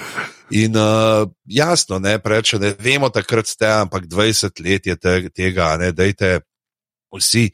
[0.58, 5.68] In uh, jasno, ne, preče, ne vemo, takrat ste, ampak 20 let je te, tega,
[5.78, 6.40] ne, dajte
[7.14, 7.46] vsi.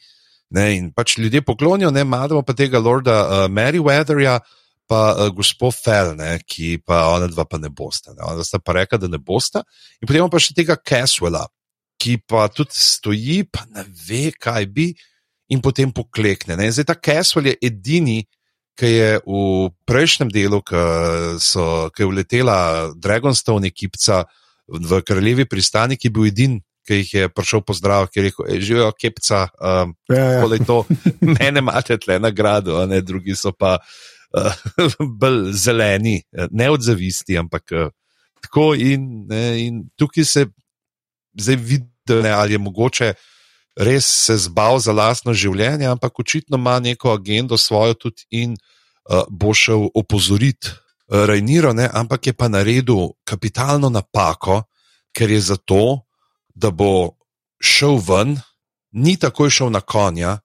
[0.55, 5.29] Ne, in pač ljudje poklonijo, ne, imamo pa tega lorda uh, Meriwetherja, uh, pa uh,
[5.33, 8.13] gospod Fel, ne, ki pa ona dva pa ne bosta.
[8.13, 8.23] Ne.
[8.25, 9.63] Ona sta pa rekla, da ne bosta.
[10.01, 11.45] In potem pa še tega Caswella,
[12.01, 14.91] ki pa tudi stoji, pa ne ve, kaj bi,
[15.53, 16.57] in potem poklekne.
[16.59, 16.69] Ne.
[16.73, 18.23] Zdaj ta Caswell je edini.
[18.75, 20.79] Ki je v prejšnjem delu, ki,
[21.39, 22.55] so, ki je uletela
[22.99, 24.25] Dragonstone ekipca
[24.67, 28.49] v kraljevi pristani, ki je bil edini, ki jih je prišel pozdraviti, ki je rekel:
[28.67, 30.59] Živijo, kepca, um, ja, ja.
[30.67, 30.81] to,
[31.23, 33.95] mene imate tle nagrado, ne, drugi so pa uh,
[35.21, 36.19] bolj zeleni,
[36.51, 37.91] ne od zavisti, ampak uh,
[38.41, 38.73] tako.
[38.75, 40.45] In, ne, in tukaj se
[41.39, 41.89] zdaj vidi,
[42.33, 43.13] ali je mogoče
[43.75, 49.27] res se zbal za lastno življenje, ampak očitno ima neko agendo svojo tudi in uh,
[49.29, 54.63] bo šel opozoriti uh, Rajniro, ne, ampak je pa naredil kapitalno napako,
[55.15, 56.07] ker je zato,
[56.55, 57.17] da bo
[57.59, 58.37] šel ven,
[58.95, 60.39] ni takoj šel na konja,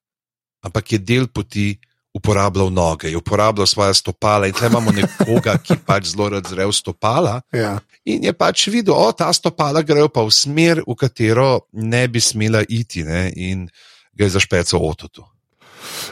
[0.66, 1.78] ampak je del poti
[2.14, 7.40] uporabljal noge, je uporabljal svoje stopala in tukaj imamo nekoga, ki pač zelo razrev stopala.
[7.52, 7.78] Ja.
[8.04, 12.20] In je pač videl, da ta stopala grejo pa v smer, v katero ne bi
[12.20, 13.30] smela iti, ne?
[13.36, 13.68] in
[14.12, 15.24] ga je zašpecal ototu.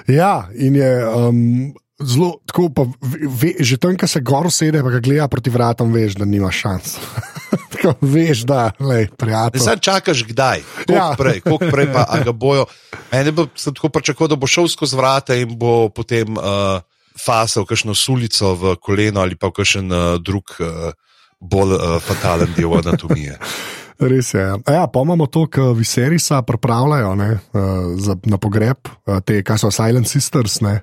[0.08, 4.94] Ja, in je um, zelo tako, pa ve, že tam, ko se gor sedi, pa
[4.94, 6.96] ga gleda proti vratom, veš, da nima šans.
[7.78, 9.60] tako, veš, da, lej, prijatelj.
[9.62, 11.14] Zdaj čakaš, kdaj, koliko Ja.
[11.18, 12.66] prej, koliko prej pa ga bojo.
[13.12, 16.80] Mene bo sem tako pričakoval, da bo šel skozi vrata in bo potem uh,
[17.24, 20.44] fasal kakšno sulico v koleno ali pa kakšen uh, drug.
[20.60, 20.92] Uh,
[21.40, 23.36] Bolj uh, fatalen del anatomije.
[24.10, 24.40] Res je.
[24.42, 24.56] ja.
[24.66, 29.42] A Ja, pa imamo to, kar Viserisa pripravljajo ne, uh, za, na pogreb, uh, te,
[29.46, 30.80] kaj so Silent Sisters, ne,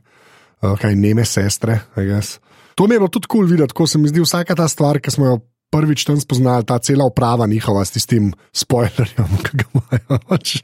[0.64, 1.82] uh, kaj neme sestre.
[2.00, 2.40] I guess.
[2.76, 5.00] To mi je bilo tudi kul cool videti, ko se mi zdi vsaka ta stvar,
[5.04, 5.40] ki smo jo
[5.76, 10.56] prvič tam spoznali, ta cela uprava njihova s tistim spoilerjem, ki ga imajo pač,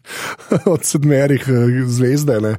[0.74, 2.40] od sedmerih eh, zvezde.
[2.44, 2.54] Ne.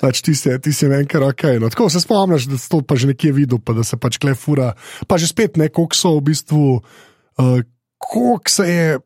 [0.00, 1.44] Pač ti si, ti si en kar ok.
[1.60, 4.16] No, tako se spomniš, da si to pa že nekje videl, pa da se pač
[4.22, 4.72] klefura.
[5.04, 7.60] Pa že spet ne, koliko so v bistvu, uh,
[8.00, 8.98] koliko se je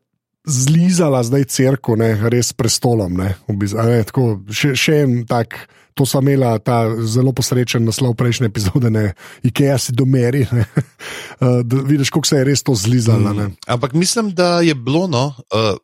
[0.45, 3.17] zlizala zdaj crkva, res s prestolom.
[3.19, 7.85] Ne, v bistvu, ne, tako, še, še en tak, to smo imeli, ta zelo posrečen
[7.87, 9.13] naslov prejšnje epizode, ne,
[9.47, 10.43] Ikea si domeri.
[10.51, 10.65] Ne,
[11.41, 13.33] uh, da vidiš, koliko se je res to zlizalo.
[13.33, 13.49] Ne.
[13.67, 15.77] Ampak mislim, da je bilo no, uh,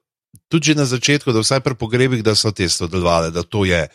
[0.51, 3.87] tudi na začetku, da vsaj pri pogrebih, da so te sodelovali, da to je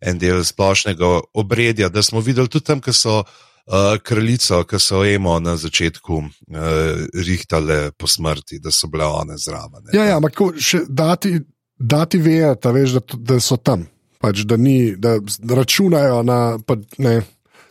[0.00, 1.88] en del splošnega obredja.
[1.88, 6.28] Da smo videli tudi tam, ko so uh, kraljico, ki so emo na začetku uh,
[7.16, 9.88] rihtale po smrti, da so bile one zraven.
[9.94, 11.38] Ja, ja, ampak še dati,
[11.78, 13.88] dati vedeti, veš, da, da so tam.
[14.22, 15.16] Pač, da, ni, da,
[15.50, 16.40] računajo na.
[16.66, 17.20] Pa, ne,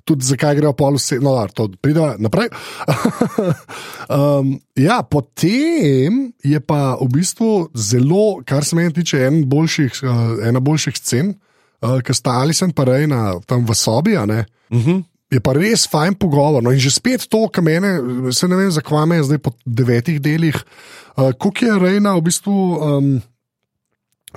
[0.05, 2.49] tudi zakaj grejo pol vse, no, da, to pride naprej.
[4.17, 10.35] um, ja, potem je pa v bistvu zelo, kar se meni tiče, en boljših, uh,
[10.49, 11.33] ena boljših scen,
[11.85, 14.17] uh, ki sta ali sem pa rejna tam v sobi.
[14.17, 14.27] Uh
[14.69, 15.03] -huh.
[15.31, 16.63] Je pa res fajn pogovor.
[16.63, 17.99] No, in že spet to, kar mene,
[18.33, 20.55] se ne vem, zakaj me je zdaj po devetih delih,
[21.17, 22.79] uh, koliko je Rejna v bistvu.
[22.81, 23.21] Um,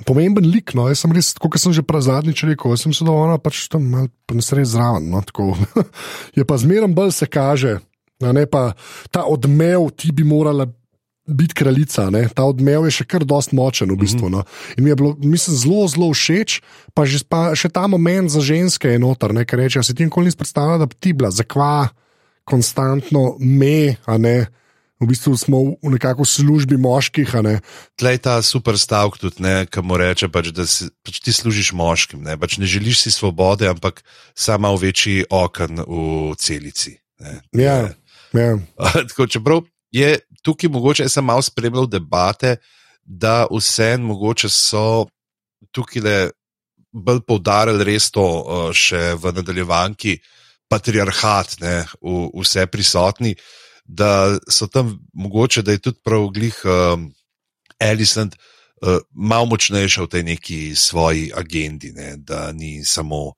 [0.03, 3.37] Pomemben lik, no, jaz sem res, kot sem že zadnjič rekel, sem se da ona
[3.39, 5.07] pač tam malo nesrečen zraven.
[5.07, 5.55] No, tako.
[6.37, 7.79] je pa zmeraj bolj se kaže,
[8.19, 8.75] ne pa
[9.07, 10.67] ta odmev, ti bi morala
[11.27, 12.09] biti kraljica.
[12.09, 12.27] Ne?
[12.29, 14.29] Ta odmev je še kar dost močen v bistvu.
[14.29, 14.43] No?
[14.77, 16.59] In mi je bilo, mislim, zelo, zelo všeč,
[16.93, 19.45] pa, že, pa še ta moment za ženske je noter, ne?
[19.47, 21.89] ker reče, si ti nikoli nisi predstavljal, da bi ti bila, zakva
[22.45, 24.37] konstantno me, a ne.
[25.05, 27.55] V bistvu smo v nekako službi moških, a ne.
[27.93, 29.37] Tlej ta super stavek tudi,
[29.69, 32.25] ki mu reče, pač, da si, pač ti služiš moškim.
[32.25, 34.01] Ne, pač ne želiš si svobode, ampak
[34.33, 36.97] sama v večji okn v celici.
[37.21, 37.37] Ne.
[37.53, 37.93] Ja,
[38.33, 38.57] ja.
[39.13, 39.61] Tako, čeprav
[39.93, 42.57] je tukaj mogoče, jaz sem malo spremljal debate,
[43.05, 45.05] da vse mogoče so
[45.69, 46.17] tukaj le
[46.95, 50.15] bolj poudarili res to uh, še v nadaljevanki,
[50.71, 53.35] patriarhat, ne, v, vse prisotni,
[53.85, 57.11] da so tam mogoče, da je tudi prav glih um,
[57.79, 58.31] Ellison
[58.81, 63.33] uh, malo močnejša v tej neki svoji agendi, ne, da ni samo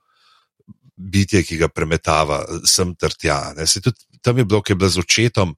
[0.95, 3.53] bitje, ki ga premetava sem ter tja.
[3.57, 3.67] Ne.
[3.67, 5.53] Se tudi tam je bilo, ki je bilo z očetom,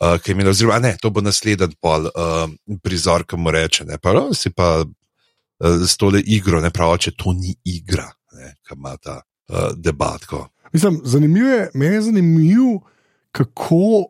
[0.00, 2.46] uh, ki je imel, oziroma ne, to bo naslednji pol uh,
[2.82, 7.06] prizor, ki mu reče, ne, pa no, si pa uh, s tole igro, ne pravi,
[7.06, 8.06] če to ni igra,
[8.38, 10.46] ne, ki ima ta uh, debatko.
[10.72, 12.80] Mislim, zanimivo je, meni je zanimivo,
[13.34, 14.06] kako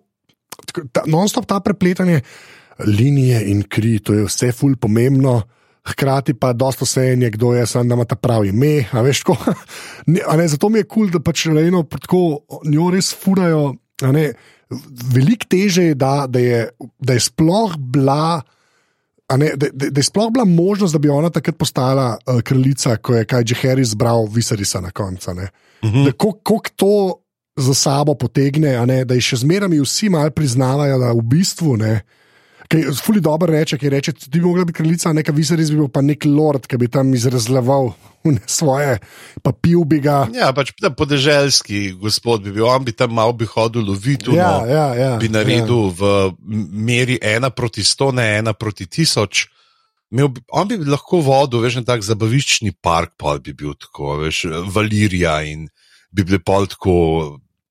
[1.07, 2.21] non-stop ta prepletanje
[2.87, 5.43] linije in kri, to je vse ful pomembno.
[5.91, 8.85] Hkrati pa dosta vse je nekdo, jaz sem, da ima ta pravi ime.
[8.93, 9.37] veš, tako.
[10.07, 13.75] Ne, ne, zato mi je kul, cool, da pač rejno tako njo res furajo.
[14.13, 14.33] ne.
[15.15, 16.69] Veliko teže je, da, da, je,
[16.99, 18.43] da je sploh bila.
[19.37, 22.97] Ne, da, da, da je sploh bila možnost, da bi ona takrat postala uh, kraljica,
[22.97, 25.33] ko je kaj že Harry zbral Viserisa na koncu.
[25.85, 26.05] Mhm.
[26.05, 27.20] Da Kako to
[27.61, 32.01] za sabo potegne, ne, da je še zmeraj vsi malo priznavajo, da v bistvu ne.
[32.71, 35.89] Kaj Fuli dobro reče, ki reče, da bi mogla biti kraljica, neka Viseris bi bil
[35.91, 37.91] pa nek lord, ki bi tam izrazlaval
[38.47, 38.99] svoje,
[39.43, 40.21] pa pil bi ga.
[40.35, 44.71] Ja, pač podeželski gospod bi bil, on bi tam malo bi hodil loviti, Ja, no,
[44.71, 45.95] ja, ja, bi naredil ja.
[45.99, 46.13] v
[46.87, 49.49] meri ena proti sto, ne ena proti tisoč.
[50.15, 54.45] Imel on bi lahko vodil, veš, en tak zabaviščni park, pa bi bil tako, veš,
[54.71, 55.67] Valirija in
[56.11, 56.95] bi bili pol tako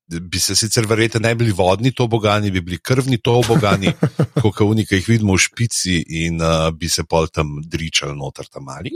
[0.09, 3.93] bi se sicer verjete ne bili vodni tobogani, bi bili krvni tobogani,
[4.41, 8.49] kot oni, ki jih vidimo v špici, in uh, bi se pol tam dričali noter
[8.49, 8.93] tam mali.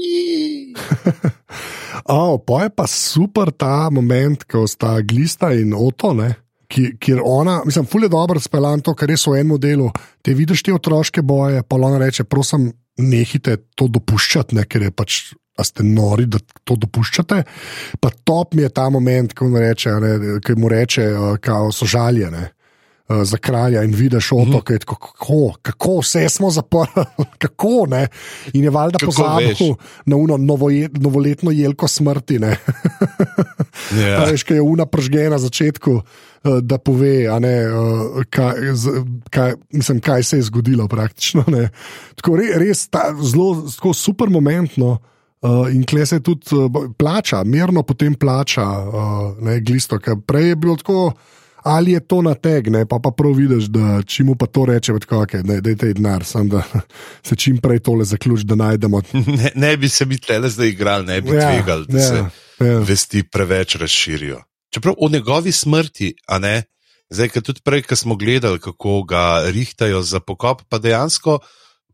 [2.10, 6.34] Oh, pa je pa super ta moment, ko sta glista in oto, ne?
[6.74, 9.92] ki- kjer ona, mislim, fulje dobro speljan to, kar res v enem delu.
[10.26, 14.66] Te vidiš te otroške boje, pa ona reče, prosim, nehite to dopuščati, ne?
[14.66, 15.22] ker je pač.
[15.58, 17.44] A ste nori, da to dopuščate?
[18.02, 21.12] Pa top mi je ta moment, ko mu reče, ne, ki mu reče,
[21.42, 22.48] kao so žaljene.
[23.10, 24.78] uh, Za kralja in vidiš otok, mm.
[24.88, 27.06] kako, kako vse smo zaprli,
[27.44, 28.08] kako ne.
[28.54, 32.40] In je valjda pozabil na uno novoje, novoletno jelko smrti.
[32.40, 32.58] Ne?
[33.92, 34.08] Ja.
[34.08, 34.24] Ja.
[34.26, 36.02] Veš, kaj je una pržgena na začetku,
[36.62, 37.54] da pove, ne,
[38.30, 38.54] kaj,
[39.30, 40.88] kaj, mislim, kaj se je zgodilo.
[40.88, 41.70] Praktično, ne.
[42.16, 44.98] tako re, res ta, zelo tako super momentno.
[45.44, 50.00] Uh, in kle se tudi uh, plača, mirno potem plača, uh, ne glisto.
[50.00, 51.12] ker Prej je bilo tako,
[51.64, 54.66] ali je to na teg, ne, pa, pa prav vidiš, da če mu pa to
[54.72, 56.64] reče, tako, okay, da je tej denar, sam da
[57.28, 59.02] se čim prej tole zaključi, da najdemo.
[59.44, 62.24] Ne, ne bi se mi tle zdaj igrali, ne bi Ja, tvegali, da ja, se
[62.66, 62.80] ja.
[62.80, 64.40] vesti preveč razširijo.
[64.72, 66.64] Čeprav o njegovi smrti, a ne,
[67.12, 71.42] zdaj, ker tudi prej, ko smo gledali, kako ga rihtajo za pokop, pa dejansko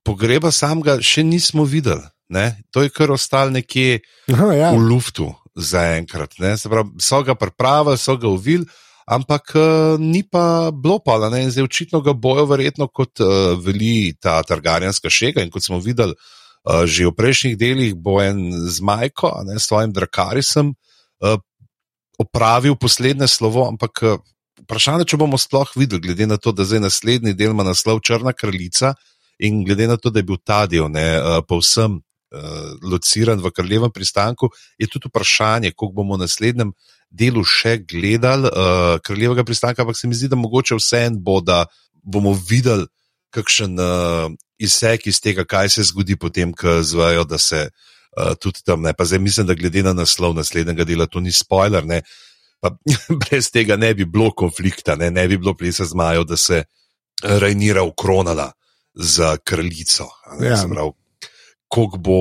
[0.05, 2.05] pogreba samega še nismo videli.
[2.29, 2.61] Ne?
[2.71, 4.69] To je kar ostalo nekje Aha, ja.
[4.71, 6.37] v luftu zaenkrat.
[6.39, 6.57] ne.
[6.57, 8.65] Se pravi, So ga pripravili, so ga uvili,
[9.07, 11.43] ampak uh, ni pa bilo pa, ne?
[11.43, 15.41] in zdaj očitno ga bojo verjetno kot uh, veli ta targarjanska šega.
[15.41, 19.65] In kot smo videli uh, že v prejšnjih delih, bo en z Majko, ne s
[19.67, 20.75] svojim Drakarisom,
[21.25, 21.39] uh,
[22.19, 24.21] opravil poslednje slovo, ampak uh,
[24.67, 28.35] vprašanje, če bomo sploh videli, glede na to, da zdaj naslednji del ima naslov Črna
[28.37, 28.93] kraljica
[29.39, 31.07] in glede na to, da je bil ta del ne,
[31.47, 31.97] povsem
[32.83, 36.73] lociran v kraljevem pristanku, je tudi vprašanje, koliko bomo v naslednjem
[37.09, 41.65] delu še gledali uh, kraljevega pristanka, ampak se mi zdi, da mogoče vseeno bo, da
[42.03, 42.85] bomo videli
[43.33, 44.29] kakšen uh,
[44.61, 48.93] izsek iz tega, kaj se zgodi potem, ko zvajo, da se uh, tudi tam ne.
[48.93, 51.85] Pa zdaj mislim, da glede na naslov naslednjega dela, to ni spoiler.
[51.85, 52.01] Ne,
[52.61, 52.75] pa,
[53.25, 56.63] brez tega ne bi bilo konflikta, ne, ne bi bilo plesa zmajev, da se
[57.19, 58.51] Rajnira ukronala
[58.95, 60.07] za kraljico.
[60.39, 60.57] Ne, Ja.
[60.57, 60.93] Se pravi,
[61.69, 62.19] koliko bo.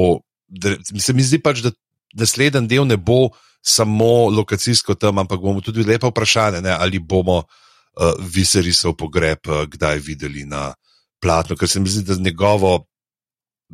[0.49, 1.71] Da, se mi zdi pač, da
[2.17, 3.29] naslednji del ne bo
[3.65, 9.65] samo lokacijsko tam, ampak bomo tudi lepa vprašanje, ne, ali bomo uh, Viserisov pogreb uh,
[9.69, 10.73] kdaj videli na
[11.21, 12.87] platnu, ker se mi zdi, da njegovo,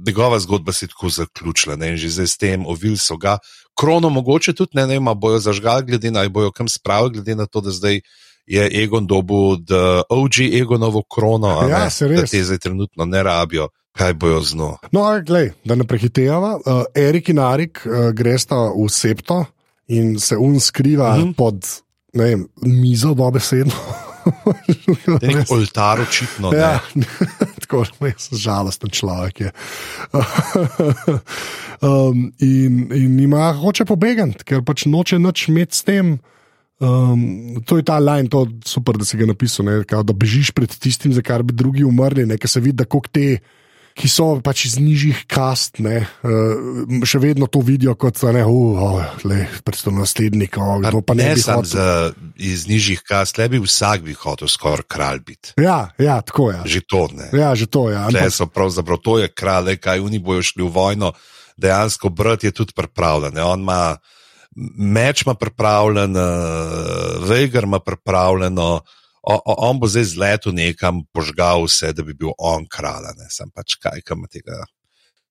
[0.06, 3.38] njegova zgodba se je tako zaključila ne, in že zdaj s tem ovil so ga.
[3.78, 7.46] Krono mogoče tudi ne, ne vem, bojo zažgali, glede na bojo kam spravili, glede na
[7.46, 8.00] to, da zdaj
[8.46, 9.62] je Egon dobil
[10.08, 13.68] OG Egonovo krono, Ja, ne, da te zdaj trenutno ne rabijo.
[13.94, 14.72] Kaj bojo z njo?
[14.92, 16.56] No, glej, da ne prehitevamo.
[16.56, 19.44] Uh, Erik in Arik uh, gresta v septo
[19.86, 21.28] in se un skriva uh Mhm.
[21.28, 21.34] -huh.
[21.34, 21.66] pod
[22.12, 23.72] vem, mizo, dobesedno.
[25.22, 26.52] Je nek oltar, očitno.
[26.52, 26.80] Ja,
[27.60, 29.50] tako res žalosten človek je.
[31.82, 36.18] um, in, in ima hoče pobegati, ker pač noče nič imeti s tem.
[36.80, 40.12] Um, to je ta line, to je super, da si ga napisal, ne, kao, da
[40.12, 43.38] bežiš pred tistim, za kar bi drugi umrli, ne, ker se vidi, da koliko te.
[43.94, 49.04] Ki so pač iz nižjih kast, ne, uh, še vedno to vidijo kot je uh,
[49.62, 50.58] predstavljeno naslednik.
[50.58, 51.70] Oh, kdo pa ne, ne bi hotel.
[51.70, 51.86] za,
[52.34, 55.54] iz nižjih kast, le bi vsak bi hotel skoraj kralj biti.
[55.62, 56.64] Ja, ja, tako je.
[56.74, 57.30] Že to ne.
[57.38, 57.94] Ja, že to je.
[58.10, 61.12] Tle Ampak, so pravzaprav to je kralj, kaj oni bojo šli v vojno.
[61.54, 63.34] Dejansko brat je tudi pripravljen.
[63.38, 63.46] ne.
[63.46, 63.94] On ima
[64.74, 68.80] meč, ima pripravljen, uh, Vejgar ima pripravljeno.
[69.24, 73.08] O, o, on bo zdaj zletel nekam, požgal vse, da bi bil on kralj.
[73.32, 74.66] Sam pač kaj, kam tega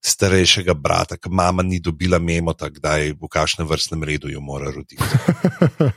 [0.04, 5.00] starejšega brata, ki mama ni dobila memota, kdaj v kakšnem vrstnem redu jo mora roditi.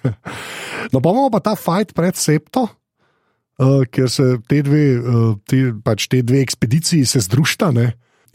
[0.92, 6.06] no, imamo pa ta fajt pred septo, uh, ker se te dve, uh, te, pač
[6.12, 7.72] te dve ekspediciji združita.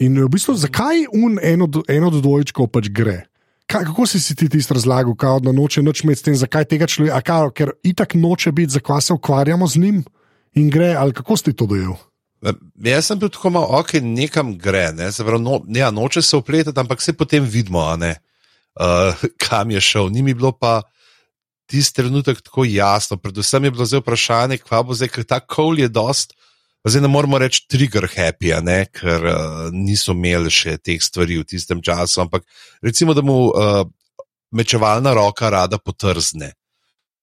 [0.02, 3.22] In v bistvu, zakaj un eno, do- eno od dvojčkov pač gre?
[3.72, 6.64] Kaj, kako si si ti tisto razlagal, kao, da noče nič imeti s tem, zakaj
[6.68, 10.02] tega človeka, kao, ker itak noče biti, zakaj se ukvarjamo z njim
[10.52, 11.94] in gre, ali kako si to dojel?
[12.84, 15.08] Jaz sem bil tako malo, ok, nekam gre, ne?
[15.12, 18.16] se pravi, no, ja, noče se upletati, ampak se potem vidimo, ne,
[18.80, 20.10] uh, kam je šel.
[20.10, 20.82] Ni mi bilo pa
[21.66, 23.16] tisti trenutek tako jasno.
[23.16, 26.36] Predvsem je bilo zdaj vprašanje, kva bo zdaj, ker ta kol je dost.
[26.82, 31.46] Zdaj ne moramo reči trigger happy, ne, ker uh, niso imeli še teh stvari v
[31.46, 32.24] tistem času.
[32.24, 32.42] Ampak
[32.82, 33.84] recimo, da mu uh,
[34.50, 36.52] mečevalna roka rada potrzne.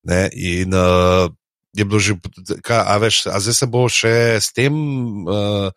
[0.07, 1.27] Ne, in uh,
[1.75, 2.15] je bilo že,
[2.63, 4.71] kaj, a, veš, a zdaj se bo še s tem
[5.27, 5.67] uh,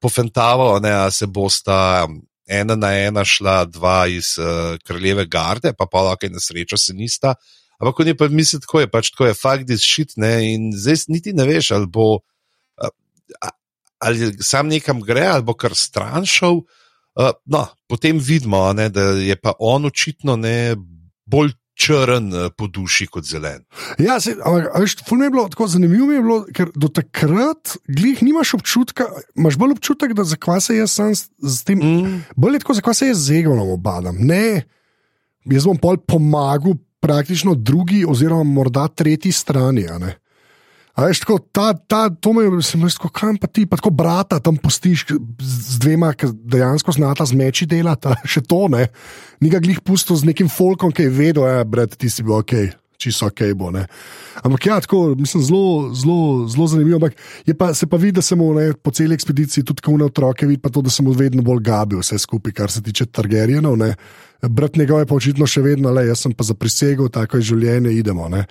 [0.00, 2.08] pofentaval, ne, a se bosta
[2.48, 6.96] ena na ena šla dva iz uh, kraljeve garde, pa pa lahko na srečo se
[6.96, 7.36] nista,
[7.78, 10.72] Ampak on je pa mislil, tako je pač tako je, fakt je šit, ne, in
[10.74, 12.18] zdaj niti ne veš, ali bo,
[13.98, 16.60] ali sam nekam gre, ali bo kar stran šel.
[17.18, 20.76] Uh, no, potem vidimo, ne, da je pa on očitno ne
[21.26, 23.64] bolj črn uh, po duši kot zelen.
[23.98, 24.36] Ja, se,
[24.78, 28.54] veš, ful mi je bilo tako zanimivo, mi je bilo, ker do takrat glih nimaš
[28.54, 32.22] občutka, imaš bolj občutek, da zakaj se jaz sam s tem, Mm.
[32.36, 34.14] bolj je tako, zakaj se jaz z Egonom obadam.
[34.18, 34.62] Ne,
[35.50, 39.86] jaz bom pol pomagal praktično drugi oziroma morda tretji strani.
[39.98, 40.18] ne.
[40.98, 44.40] Veš, tako, ta, ta, to me je, sem tako, kam pa ti, pa tako brata
[44.42, 45.04] tam postiš
[45.38, 48.88] z, dvema, ki dejansko znata z meči delati, a še to ne.
[49.38, 52.26] Ni ga glih pustil z nekim folkom, ki je vedel, da je brat, ti si
[52.26, 52.56] bil ok,
[52.98, 53.70] čisto ok bo.
[53.70, 53.86] Ne.
[54.42, 56.96] Ampak ja, tako, mislim, zelo, zelo, zelo zanimivo.
[56.96, 57.16] Ampak
[57.58, 60.62] pa, se pa vidi, da se mu ne, po celi ekspediciji tudi kune otroke vidi,
[60.62, 63.76] pa to, da se mu vedno bolj gabi vse skupaj, kar se tiče Targaryenov.
[63.78, 63.94] ne.
[64.42, 67.90] Brat njegov je pa očitno še vedno, le jaz sem pa zaprisegel, tako je življenje,
[67.98, 68.28] idemo.
[68.30, 68.44] Ne.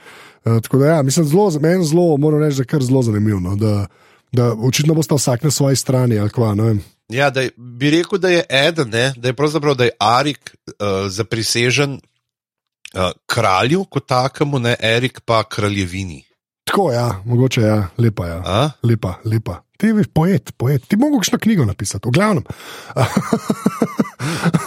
[0.44, 3.40] Uh, tako da, ja, mislim, zelo, meni zelo, moram reči, da je kar zelo zanimivo.
[3.40, 3.88] No, da,
[4.36, 6.20] da očitno boste vsak na svoji strani.
[6.20, 6.76] ali Kva, ne.
[7.08, 11.08] Ja, da bi rekel, da je eden, ne, da je pravzaprav da je Arik uh,
[11.08, 12.00] zaprisežen
[12.98, 16.24] uh, kralju kot takemu, ne Erik pa kraljevini.
[16.68, 18.28] tako ja, mogoče ja, lepa.
[18.28, 18.42] Ja.
[18.46, 18.70] A?
[18.84, 19.62] Lepa, lepa.
[19.78, 20.84] Ti veš, poet, poet.
[20.90, 22.44] Ti mogo kakšno knjigo napisati, v glavnem.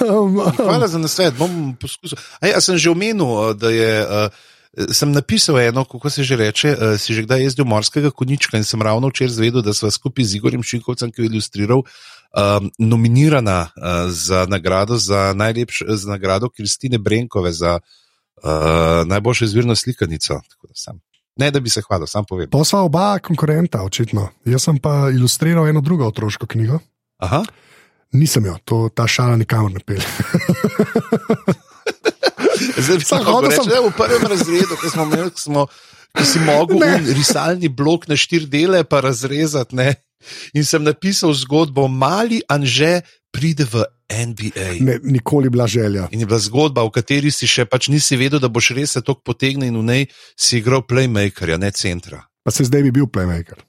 [0.07, 2.19] um, Hvala za nasvet, bom poskusil.
[2.41, 3.93] A ja, sem že omenil, uh, da je.
[4.07, 4.49] Uh,
[4.95, 8.63] Sem napisal eno, kako se že reče, uh, si že kdaj jezdil morskega konička in
[8.65, 13.67] sem ravno včeraj zvedel, da sva skupaj z Igorjem Šinkovcem, ki je ilustriral, um, nominirana
[13.67, 17.81] uh, za nagrado, za najlepšo za nagrado Kristine Brenkove za
[18.43, 20.41] uh, najboljšo izvirno slikanico.
[20.49, 20.75] Tako da
[21.41, 22.51] Ne, da bi se hvalil, sam povem.
[22.51, 24.29] To sva oba konkurenta, očitno.
[24.45, 26.79] Jaz sem pa ilustriral eno drugo otroško knjigo.
[27.19, 27.45] Aha.
[28.13, 30.07] Nisem jo, to, ta šala nikamor ne pelje.
[32.85, 35.67] Zdaj bi Sam lahko je v prvem razredu, ki smo imeli, ko smo.
[36.11, 36.81] Ko si mogel
[37.15, 39.95] risalni blok na štiri dele pa razrezati, ne?
[40.55, 44.69] In sem napisal zgodbo, mali Anže pride v NBA.
[44.81, 46.09] Ne, nikoli bila želja.
[46.11, 49.03] In je bila zgodba, v kateri si še pač nisi vedel, da boš res se
[49.03, 50.07] tako potegnil in v njej
[50.37, 52.25] si igral playmakerja, ne centra.
[52.43, 53.63] Pa se zdaj bi bil playmaker.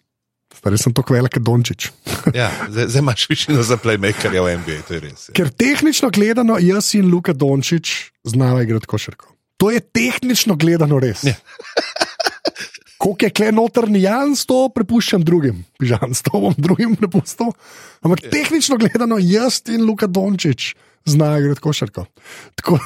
[0.62, 1.90] Stari sem tako velik, kot Dončić.
[2.38, 5.30] Ja, zdaj, zdaj imaš višino za playmakerja v NBA, to je res.
[5.30, 5.34] ja.
[5.38, 9.32] Ker tehnično gledano, jaz in Luka Dončić znava igrati košarko.
[9.58, 11.24] To je tehnično gledano res.
[11.24, 11.34] Ja.
[13.02, 15.64] Koliko je kle notrni Jans, to prepuščam drugim.
[15.82, 17.50] Pižan, to bom drugim prepustil.
[18.06, 22.06] Ampak tehnično gledano, jaz in Luka Dončić znajo igrati košarko.
[22.56, 22.80] Tako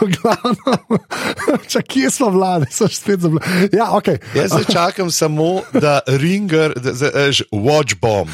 [0.22, 0.36] da,
[1.70, 3.68] če kje smo vlade, so spet za vlade.
[3.72, 4.08] Ja, ok.
[4.34, 8.30] Jaz čakam samo, da ringer, da, da, da, watch bomb.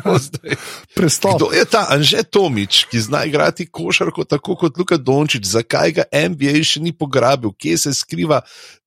[0.96, 1.36] Prestop.
[1.36, 5.44] Kdo je ta Anže Tomič, ki zna igrati košarko tako kot Luka Dončić?
[5.46, 8.40] Zakaj ga NBA še ni pograbil, kje se skriva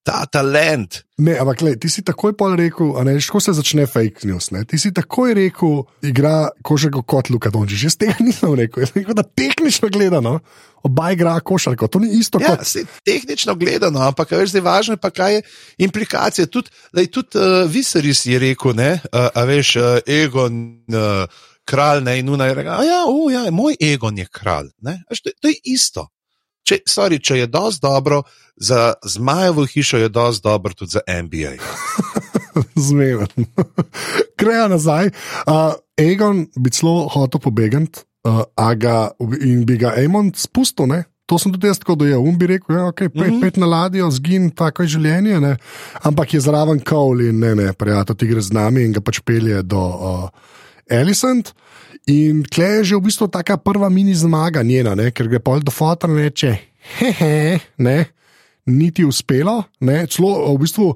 [0.04, 1.04] ta talent?
[1.24, 4.50] Ne, ampak le, ti si takoj pol rekel, a ne, kako se začne fake news.
[4.52, 4.66] Ne?
[4.68, 7.86] Ti si takoj rekel, igra košarko kot Luka Dončić.
[7.88, 8.84] Jaz tega nisem rekel.
[8.84, 10.34] Jaz rekel, da tehnično gledano,
[10.84, 11.88] oba igra košarko.
[11.88, 12.68] To ni isto Ja, kot.
[12.68, 15.42] se, tehnično gledano, ampak veš, zdaj važno je pa, kaj je
[15.88, 16.50] implikacija.
[16.52, 20.62] Tudi, lej, tudi uh, Viseris je rekel, ne, uh, a veš, uh, Egon.
[20.92, 21.26] Uh,
[21.64, 24.68] Kralj ne in nuna je rekel, "A ja, o, ja, moj egon je kralj.
[24.84, 26.10] ne." A veš, To, to je isto.
[26.64, 28.22] Če, sorry, če je dosti dobro
[28.56, 31.58] za zmajevo hišo, je dosti dobro tudi za NBA.
[32.88, 33.48] Zmeven.
[34.40, 35.12] Grejo nazaj.
[35.48, 38.46] Uh, Egon bi celo hotel pobegati, uh,
[38.80, 40.88] ga in bi ga Amon spustil.
[40.88, 41.04] Ne?
[41.26, 42.24] To sem tudi jaz tako dojel.
[42.24, 43.34] Um bi rekel, ja, okay, pet, mm.
[43.34, 43.42] -hmm.
[43.42, 45.40] pet na ladjo, zgin, tako je življenje.
[45.40, 45.58] Ne?
[46.04, 49.20] Ampak je zraven Kowl in ne, ne, prijatelj, ti gre z nami in ga pač
[49.20, 50.30] pelje do uh,
[50.90, 51.54] Elisant.
[52.12, 55.12] In tle je že v bistvu ta prva mini zmaga njena, ne?
[55.12, 56.52] ker gre pol do fotra in reče,
[57.00, 57.98] hehe, ne,
[58.68, 60.88] niti uspelo, ne, celo v bistvu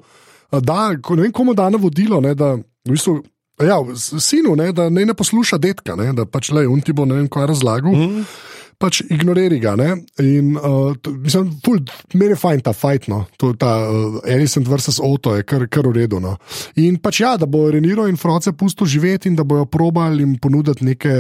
[0.52, 3.22] da, ne vem, komu da navodilo, ne, da v bistvu.
[3.64, 7.08] Ja, sinu, ne, da naj ne posluša detka, ne, da pač le, on ti bo
[7.10, 7.96] ne vem, kaj razlagal.
[7.96, 8.28] Mm.
[8.78, 9.74] Pač ignoriri ga.
[9.74, 9.90] Ne?
[10.22, 11.80] In uh, mislim, ful,
[12.14, 13.24] meni je fajn ta fight, no.
[13.42, 16.20] to, ta uh, Alicent versus Otto je kar, kar v redu.
[16.22, 16.36] No.
[16.78, 20.38] In pač ja, da bo Reniro in Froce pusto živeti in da bojo probali jim
[20.42, 21.16] ponuditi neke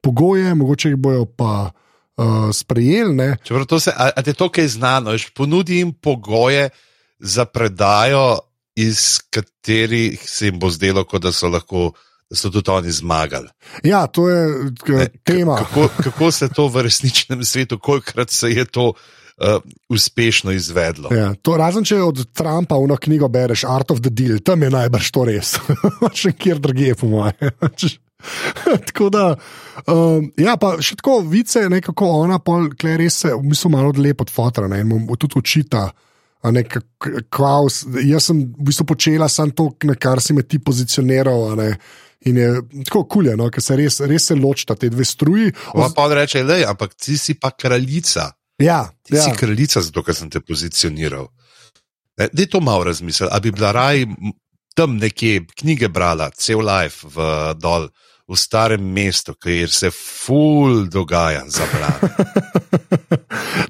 [0.00, 3.34] pogoje, mogoče jih bojo pa uh, sprejeli.
[3.44, 6.70] Čeprav to se, a, a te to kaj znano, veš, ponudi jim pogoje
[7.18, 8.38] za predajo,
[8.80, 11.92] iz katerih se jim bo zdelo, da so lahko.
[12.30, 13.48] Da so tudi oni zmagali.
[13.84, 15.56] Ja, to je Ne, tema.
[15.56, 21.12] Kako, kako se to v resničnem svetu, kolikrat se je to uh, uspešno izvedlo?
[21.14, 24.70] Ja, to, razen če od Trumpa v knjigo bereš Art of the Deal, tam je
[24.70, 25.56] najbrž to res.
[26.20, 27.52] Še kjer drugje, po mojem.
[28.86, 29.36] tako da,
[29.86, 33.92] um, ja, pa še tako vice, nekako ona, pol, kle res se, v bistvu malo
[33.96, 35.90] lepo od fotra, ne, in mu tudi učita.
[36.44, 40.32] a Ne, k- k- Klaus, jaz sem v bistvu počela samo to, na kar si
[40.32, 41.56] me ti pozicioniral.
[41.56, 41.68] Ne,
[42.24, 42.48] in je
[42.84, 45.52] tako kulje, no, ker se res, res se ločita te dve struji.
[45.72, 48.30] Pa pa on reče, le, ampak ti si pa kraljica.
[48.62, 49.26] Ja, Ti ja.
[49.26, 51.26] si kraljica, zato ker sem te pozicioniral.
[52.16, 54.04] Da je to malo razmisel, ali bi bila raj
[54.74, 57.88] tam nekje knjige brala, cel life v dol.
[58.24, 61.98] V starem mestu, kjer se ful dogaja za bran.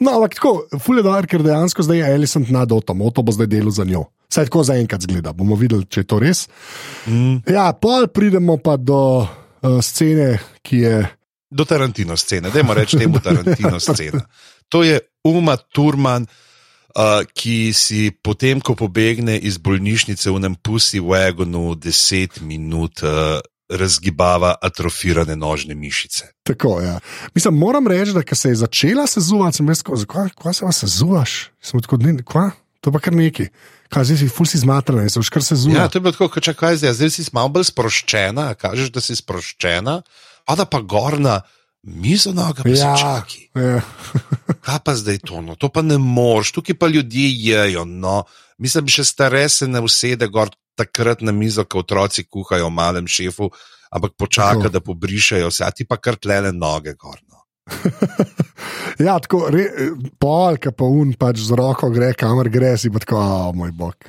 [0.01, 0.53] No, ampak tako,
[0.83, 4.05] fulje dolar, ker dejansko zdaj je Alison nad Otom, Oto bo zdaj delo za njo.
[4.35, 6.47] Saj tako zaenkrat zgleda, bomo videli, če je to res.
[7.07, 7.45] Mm.
[7.55, 10.33] Ja, pol pridemo pa do uh, scene,
[10.67, 10.97] ki je.
[11.55, 14.25] Do Tarantino scene, dajmo reči temu Tarantino scena.
[14.75, 20.99] To je Uma Turman, uh, ki si potem, ko pobegne iz bolnišnice v nem pusi
[20.99, 23.39] wagonu, deset minut uh,
[23.71, 26.33] razgibava atrofirane nožne mišice.
[26.43, 26.99] Tako, ja.
[27.35, 31.39] Mislim, moram reči, da ko se je začela sezuvati, sem rekel, zakaj se vas sezuvaš?
[31.63, 32.51] Sem tako, ne, kva?
[32.85, 33.49] To pa kar neki.
[33.95, 35.85] Kaj zdaj si ful si zmatrana, se boš kar sezuva.
[35.85, 38.91] Ja, to je bilo tako, kot če kaj zdaj, zdaj si malo bolj sproščena, kažeš,
[38.95, 40.01] da si sproščena,
[40.51, 41.43] a da pa gorna.
[41.85, 42.95] Mizo noga, pa ja.
[42.97, 43.51] čaki.
[43.53, 43.83] ja.
[44.65, 45.43] Kaj pa zdaj to?
[45.45, 47.85] No, to pa ne moreš, tukaj pa ljudje jejo.
[47.85, 48.23] No.
[48.57, 50.49] Mislim, še stare se ne usede gor
[50.81, 53.51] takrat na mizo, ko otroci kuhajo o malem šefu,
[53.93, 54.73] ampak počaka, Tako.
[54.73, 57.21] da pobrišajo vse, a ti pa kar tlele noge gor.
[58.99, 59.65] Ja, tako, re,
[60.23, 63.73] pol, ki pa un pač z roko gre, kamor gre, si pa tako, oh, moj
[63.75, 64.07] bog.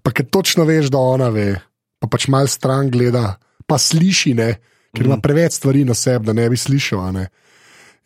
[0.00, 1.58] Pa ker točno veš, da ona ve,
[2.00, 3.34] pa pač mal stran gleda,
[3.68, 4.48] pa sliši, ne,
[4.96, 5.24] ker ima Mhm.
[5.24, 7.12] preveč stvari na sebi, da ne bi slišal.
[7.12, 7.28] Ne.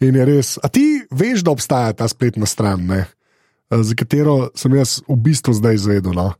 [0.00, 0.58] In je res.
[0.62, 3.06] A ti veš, da obstaja ta spletna stran, ne?
[3.70, 6.32] eh, za katero sem jaz v bistvu zdaj izvedel, no?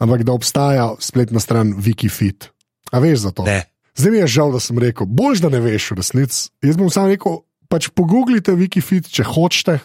[0.00, 2.50] ampak da obstaja spletna stran Wikifit.
[2.92, 3.44] A veš za to?
[3.48, 3.64] Ne.
[3.96, 6.50] Zdaj mi je žal, da sem rekel, bož da ne veš v resnici.
[6.64, 9.78] Jaz bom samo rekel, pač pogooglite Wikifit, če hočete,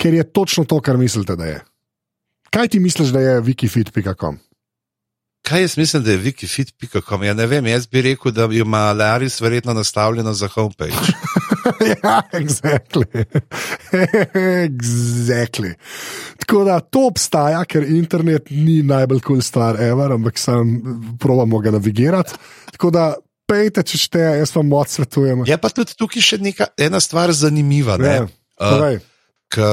[0.00, 1.58] ker je točno to, kar mislite, da je.
[2.50, 4.40] Kaj ti misliš, da je wikifit.com?
[5.46, 7.22] Kaj jaz mislim, da je wikifit.com?
[7.24, 11.14] Ja, ne vem, jaz bi rekel, da ima Laris verjetno nastavljeno za homepage.
[12.02, 13.06] ja, exactly.
[14.66, 15.72] exactly.
[16.42, 20.76] Tako da to obstaja, ker internet ni najbolj kul cool stvar, ever, ampak sam
[21.20, 22.34] probamo ga navigirati.
[22.72, 23.12] Tako da
[23.50, 25.44] pejte, če šteje, jaz vam moc svetujem.
[25.48, 27.98] Je pa tudi tukaj še neka, ena stvar zanimiva.
[28.00, 28.14] Ne?
[28.22, 28.28] Ja,
[28.60, 29.00] Uh.
[29.48, 29.64] K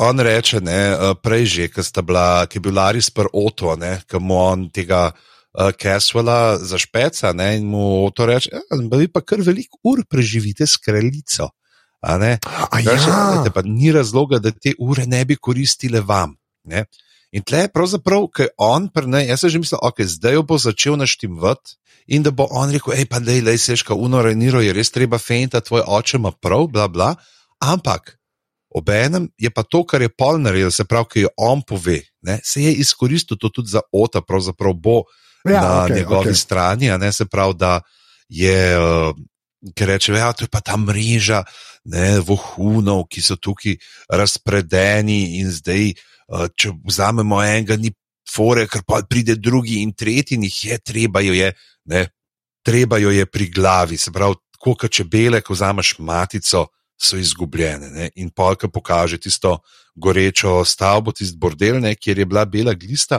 [0.00, 3.74] on reče, ne, eh, prej že, ki sta bila, ki je bil Laris pr Oto,
[3.76, 9.08] ne, ki mu on tega uh, Caswella zašpeca ne, in mu Oto reče, ja, vi
[9.12, 11.50] pa kar veliko ur preživite s kraljico.
[12.00, 12.38] a ne."
[12.72, 16.36] A Reče, ja, "Glejte, pa ni razloga, da te ure ne bi koristile vam.
[16.64, 16.86] Ne?
[17.32, 20.56] In tle je pravzaprav, ker on, prne, jaz sem že mislil, ok, zdaj jo bo
[20.56, 21.76] začel naštimvati
[22.06, 25.18] in da bo on rekel, hej, pa dej, lej, seška, uno reniro je res treba
[25.18, 27.14] fejnta, tvoj oče ima prav, bla, bla.
[27.62, 28.16] Ampak
[28.76, 32.38] obenem je pa to, kar je pol naredil, se pravi, ki jo on pove, ne,
[32.44, 35.02] se je izkoristil to tudi za ota, pravzaprav bo
[35.48, 36.40] ja, na okay, njegovi okay.
[36.40, 37.80] strani, ne se pravi, da
[38.28, 39.14] je, uh,
[39.74, 41.44] ker reče, da ja, je pa ta mreža
[41.84, 43.78] ne, vohunov, ki so tukaj
[44.10, 45.94] razpredeni in zdaj,
[46.28, 47.94] uh, če vzamemo enega, ni
[48.28, 51.52] fore, ker pa pride drugi in tretji, in jih je treba jo je,
[51.92, 52.06] ne,
[52.66, 56.68] treba jo je pri glavi, se pravi, kot čebele, ko vzameš matico.
[56.96, 58.06] So izgubljene ne?
[58.16, 59.58] in polka pokaže tisto
[60.00, 63.18] gorečo stavbo, tisti bordel, ne, kjer je bila bela glista,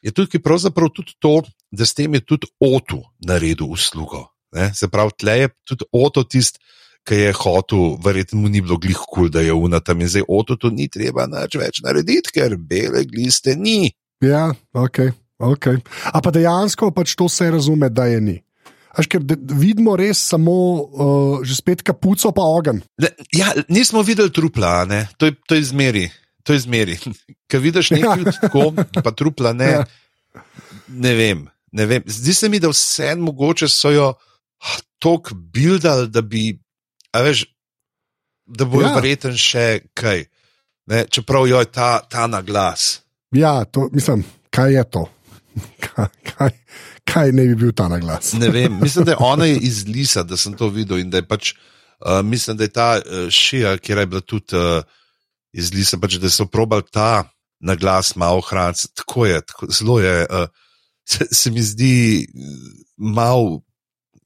[0.00, 4.26] je tukaj pravzaprav tudi to, da s tem je tudi Otu naredil uslugo.
[4.56, 4.70] Ne?
[4.74, 6.58] Se pravi, tle je tudi Oto tisti,
[7.04, 10.24] ki je hotel, verjetno mu ni bilo glih kul, cool, da je unatam in zdaj
[10.28, 13.90] Oto tu ni treba nič več narediti, ker bele gliste ni.
[14.22, 14.98] Ja, ok.
[15.42, 15.82] okay.
[16.14, 18.38] A pa dejansko pač to se razume, da je ni.
[18.92, 19.24] Až ker
[19.56, 22.82] vidimo res samo uh, že spet kapuco, pa ogen.
[23.00, 25.08] Ne, ja, nismo videli trupla, ne?
[25.16, 26.06] to je, to je zmeri.
[26.44, 26.98] To je zmeri.
[27.50, 29.70] Ker vidiš nekaj tako, pa trupla ne.
[29.70, 29.82] Ja.
[30.88, 32.04] Ne vem, ne vem.
[32.06, 36.50] Zdi se mi, da vse mogoče so jo ah, tako bildali, da bi,
[37.14, 37.46] veš,
[38.44, 38.90] da bo Ja.
[38.90, 38.94] ja.
[38.98, 40.26] verjeten še kaj.
[40.90, 41.06] Ne?
[41.08, 43.00] Čeprav jo je ta, ta na glas.
[43.32, 45.08] Ja, to, mislim, kaj je to?
[45.84, 46.50] Kaj, kaj,
[47.04, 48.32] kaj ne bi bil ta na glas?
[48.32, 51.26] Ne vem, mislim, da je ona iz Lisa, da sem to videl in da je
[51.28, 54.80] pač, uh, mislim, da je ta uh, šija, kjer je bila tudi uh,
[55.52, 57.28] iz Lisa, pač, da so probali ta
[57.60, 58.88] na glas malo ohraniti.
[58.94, 60.48] Tako je, tako, zelo je, uh,
[61.04, 62.26] se, se mi zdi
[62.96, 63.60] malo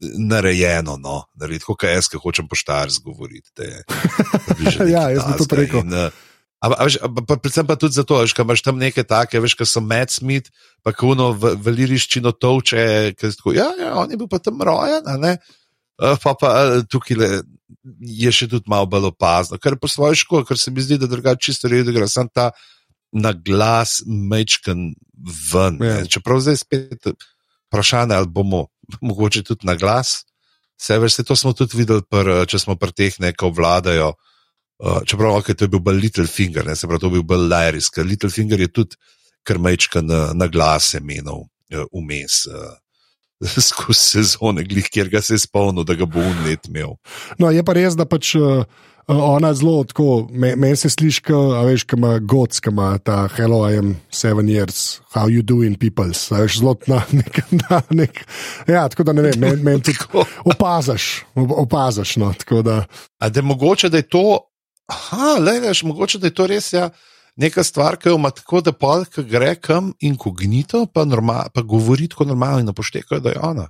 [0.00, 2.56] narejeno, no, narediti, kot jaz, ki hočem bi
[4.70, 5.80] že Ja, jaz bi takega rekel.
[5.80, 6.25] in, uh,
[6.64, 9.40] A, a, veš, a, pa, predvsem pa tudi zato, veš, ker imaš tam neke take,
[9.42, 10.48] veš, ki so Matt Smith,
[10.86, 14.40] pa kuno v, v liriščino toče, ki je tako, ja, ja, on je bil pa
[14.40, 15.36] tam rojen, a ne.
[15.96, 17.28] Uh, pa pa uh, tukaj le,
[18.00, 20.98] je še tudi malo bolj opazno, kar je po svoje škoda, ker se mi zdi,
[21.00, 22.50] da drugače čisto redo gre, sem ta
[23.16, 24.92] na glas mečken
[25.52, 25.80] ven.
[25.80, 26.04] Ja.
[26.04, 27.08] Čeprav zdaj spet
[27.68, 28.66] vprašanje, ali bomo
[29.08, 30.24] mogoče tudi na glas.
[30.76, 34.12] Vse veš, to smo tudi videli, pr, če smo pri teh nekaj vladajo.
[34.76, 37.22] Uh, čeprav okay, to je bil bolj Little Finger, ne, se pravi, to je bil
[37.24, 38.98] bolj Lyris, ker Little Finger je tudi
[39.46, 41.46] krmečka na, na glase menil
[41.92, 42.42] vmes.
[42.50, 42.74] Uh,
[43.68, 46.96] Skozi sezone, glih, kjer ga se je spomnil, da ga bo unlet imel.
[47.40, 48.64] No, je pa res, da pač uh,
[49.12, 53.26] ona zelo tako, meni me se sliši, a veš, ki ima gods, ki ima ta
[53.36, 56.10] hello, I am seven years, how you doing, people.
[56.10, 58.24] Veš, zelo na nek, na nek.
[58.68, 60.00] Ja, tako da ne vem, meni men tudi
[60.52, 62.16] opazaš, opazaš.
[62.16, 62.32] No,
[62.64, 62.84] da.
[63.20, 64.40] A da je mogoče, da je to,
[64.86, 66.72] aha, le veš, mogoče, da je to res.
[66.72, 66.90] Ja.
[67.36, 72.08] Neka stvar, ki jo ima tako, da pa gre kam inkognito, pa, normal, pa govori
[72.08, 73.66] tako normalno in napoštekajo, da je ona.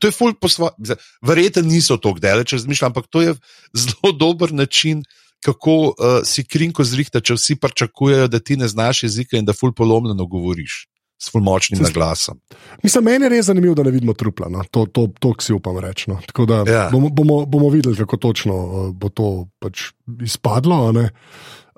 [0.00, 0.96] To je ful po svoje.
[1.22, 3.34] Verjetno niso tako daleč razmišljali, ampak to je
[3.74, 5.04] zelo dober način,
[5.44, 5.94] kako uh,
[6.24, 10.26] si krinko zrihta, če vsi pričakujejo, da ti ne znaš jezika in da ful polomljeno
[10.26, 10.86] govoriš.
[11.18, 12.40] S fulmočnim naglasom.
[12.82, 14.48] Mislim, meni je res zanimivo, da ne vidimo trupla.
[14.50, 14.64] No.
[14.70, 16.10] To, to, to si upam reči.
[16.10, 16.18] No.
[16.26, 16.88] Tako da ja.
[16.92, 19.92] bomo, bomo, bomo videli, kako točno uh, bo to pač
[20.22, 20.92] izpadlo.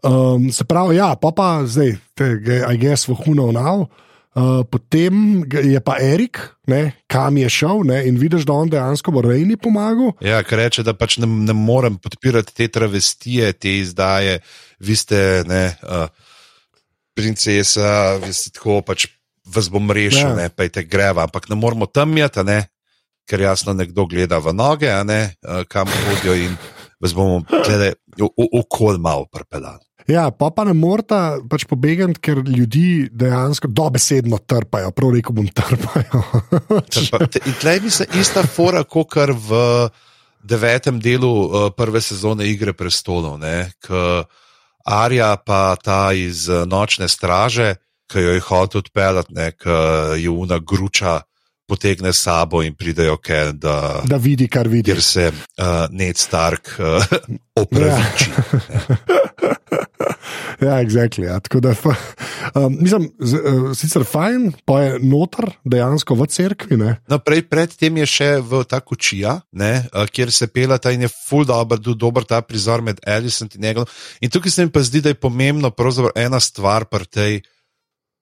[0.03, 2.33] Um, se pravi, ja, pa pa zdaj, te,
[2.73, 3.87] I guess, vohuno now.
[4.37, 9.15] Uh, potem je pa Erik, ne, kam je šel, ne, in vidiš, da on dejansko
[9.15, 10.13] bo Rejni pomagal.
[10.21, 14.43] Ja, ker reče, da pač ne, ne morem podpirati te travestije, te izdaje.
[14.85, 16.13] Vi ste, ne, uh,
[17.17, 19.09] princesa, vi ste tako, pač
[19.47, 20.35] vas bom rešil, ja.
[20.35, 22.67] ne, pa te greva, ampak ne moramo tam jeti, ne,
[23.27, 26.57] ker jasno nekdo gleda v noge, ne, uh, kam hodijo in
[27.03, 27.43] vas bomo
[28.53, 29.83] okol malo prepeljali.
[30.07, 35.49] Ja, pa pa ne morata pač pobegati, ker ljudi dejansko dobesedno trpajo, prav reko bom
[35.51, 36.21] trpajo.
[37.49, 39.59] In tleh bi se ista fora, kot kar v
[40.47, 43.43] devetem delu uh, prve sezone Igre prestolov,
[43.83, 44.05] ki
[44.87, 47.75] Arja pa ta iz uh, nočne straže,
[48.11, 49.79] ki jo je hotel odpeljati, ki
[50.23, 51.21] je una gruča.
[51.67, 54.87] Potegne sabo in pridejo, ker, da, da vidi, kar vidi.
[54.87, 57.03] Ker se uh, Ned Stark uh,
[57.59, 58.29] opraviči.
[58.31, 59.07] Ja.
[60.69, 61.41] ja, exactly, ja.
[61.41, 61.73] Tako da,
[62.55, 66.79] um, mislim, z, uh, sicer fajn, pa je noter dejansko v cerkvi.
[66.79, 71.07] No, prej, predtem je še v ta kočija, ne, uh, kjer se pela ta in
[71.07, 73.91] je full dober, dober ta prizor med Ellison in njegov.
[74.23, 75.73] In tukaj se mi pa zdi, da je pomembno
[76.15, 77.43] ena stvar pri tej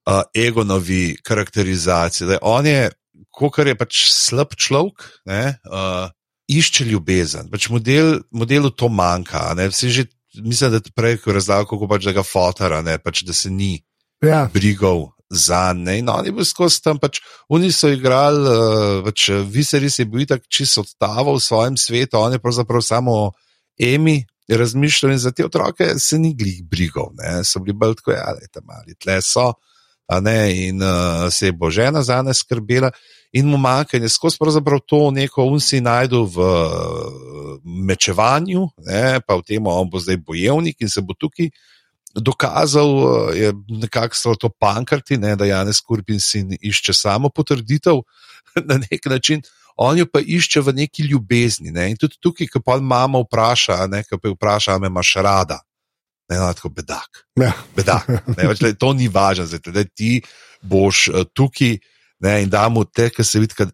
[0.07, 2.29] uh, egonovi karakterizaciji.
[2.29, 2.91] Da on je,
[3.35, 5.09] kot je pač slab človek.
[5.31, 6.11] Ne, uh,
[6.45, 9.55] Išče ljubezen, pač model, modelu to manjka.
[9.73, 10.05] Že
[10.45, 13.79] mislim, da je prej razlagal, kako pač da ga fotara, ne pač da se ni
[14.21, 14.45] ja.
[14.53, 16.03] brigov za ne.
[16.03, 20.29] No, oni bo skozi tam, pač oni so igrali, uh, pač viseri se je bil
[20.29, 23.33] tako čisto odtaval v svojem svetu, oni pravzaprav samo
[23.81, 24.25] emi.
[24.45, 27.39] Razmišljali za te otroke, se ni glih brigov, ne?
[27.49, 29.47] so bili bolj tako, ja, da tam ali tle so,
[30.21, 30.67] ne?
[30.69, 32.91] in uh, se je božena za ne skrbela
[33.33, 36.49] in mu manjka, in skozi pravzaprav to neko unsi najdu v
[37.65, 41.51] mečevanju, ne, pa v tem, on bo zdaj bojevnik in se bo tukaj
[42.15, 42.89] dokazal,
[43.35, 48.05] je nekako so to pankrti, ne, da Janes Kurpin si išče samo potrditev
[48.71, 49.43] na nek način.
[49.77, 51.73] On jo pa išče v neki ljubezni.
[51.75, 51.89] Ne?
[51.91, 55.59] In tudi tukaj, ko pa mama vpraša, ne, ko pa vpraša, me imaš rada.
[56.31, 57.25] Ne, no, tako bedak.
[57.41, 57.53] Ja.
[57.77, 58.09] bedak.
[58.37, 60.23] Ne, več, le, to ni važno, da ti
[60.65, 61.77] boš uh, tukaj
[62.25, 63.69] ne, in da mu te, ki se vidi, da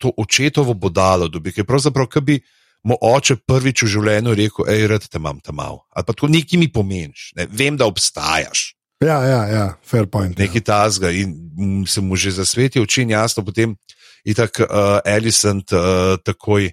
[0.00, 2.38] to očetovo bodalo dobi, je pravzaprav, ki bi
[2.86, 5.84] mu oče prvič v življenju rekel: hej, rad te imam tam malo.
[5.92, 8.70] Ali pa to neki mi pomeniš, ne, vem, da obstajaš.
[9.04, 10.38] Ja, ja, ja, fair point.
[10.38, 10.68] Neki ja.
[10.72, 13.76] tasga in se mu že zasveti oči in jasno, potem
[14.24, 16.72] je tako uh, Ellison uh, takoj.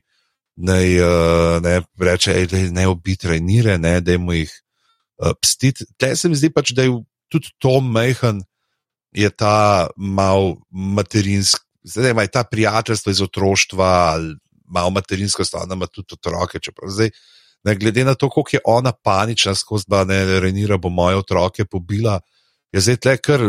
[0.53, 4.72] Naj uh, ne reče, da je ne obitraj, nire, ne, da mu jih uh,
[5.41, 5.85] pstiti.
[5.97, 6.95] Tle se mi zdi pač, da je
[7.31, 8.43] tudi to mehen,
[9.13, 14.35] je ta mal materinski, zdaj ima ta prijateljstvo iz otroštva, ali
[14.65, 16.59] malo materinsko stanje, ima tudi otroke.
[16.87, 17.11] Zdaj,
[17.63, 21.65] ne, glede na to, koliko je ona panična, skozi da ne renira, bo moje otroke
[21.65, 22.19] pobila,
[22.73, 23.41] je zdaj tle kar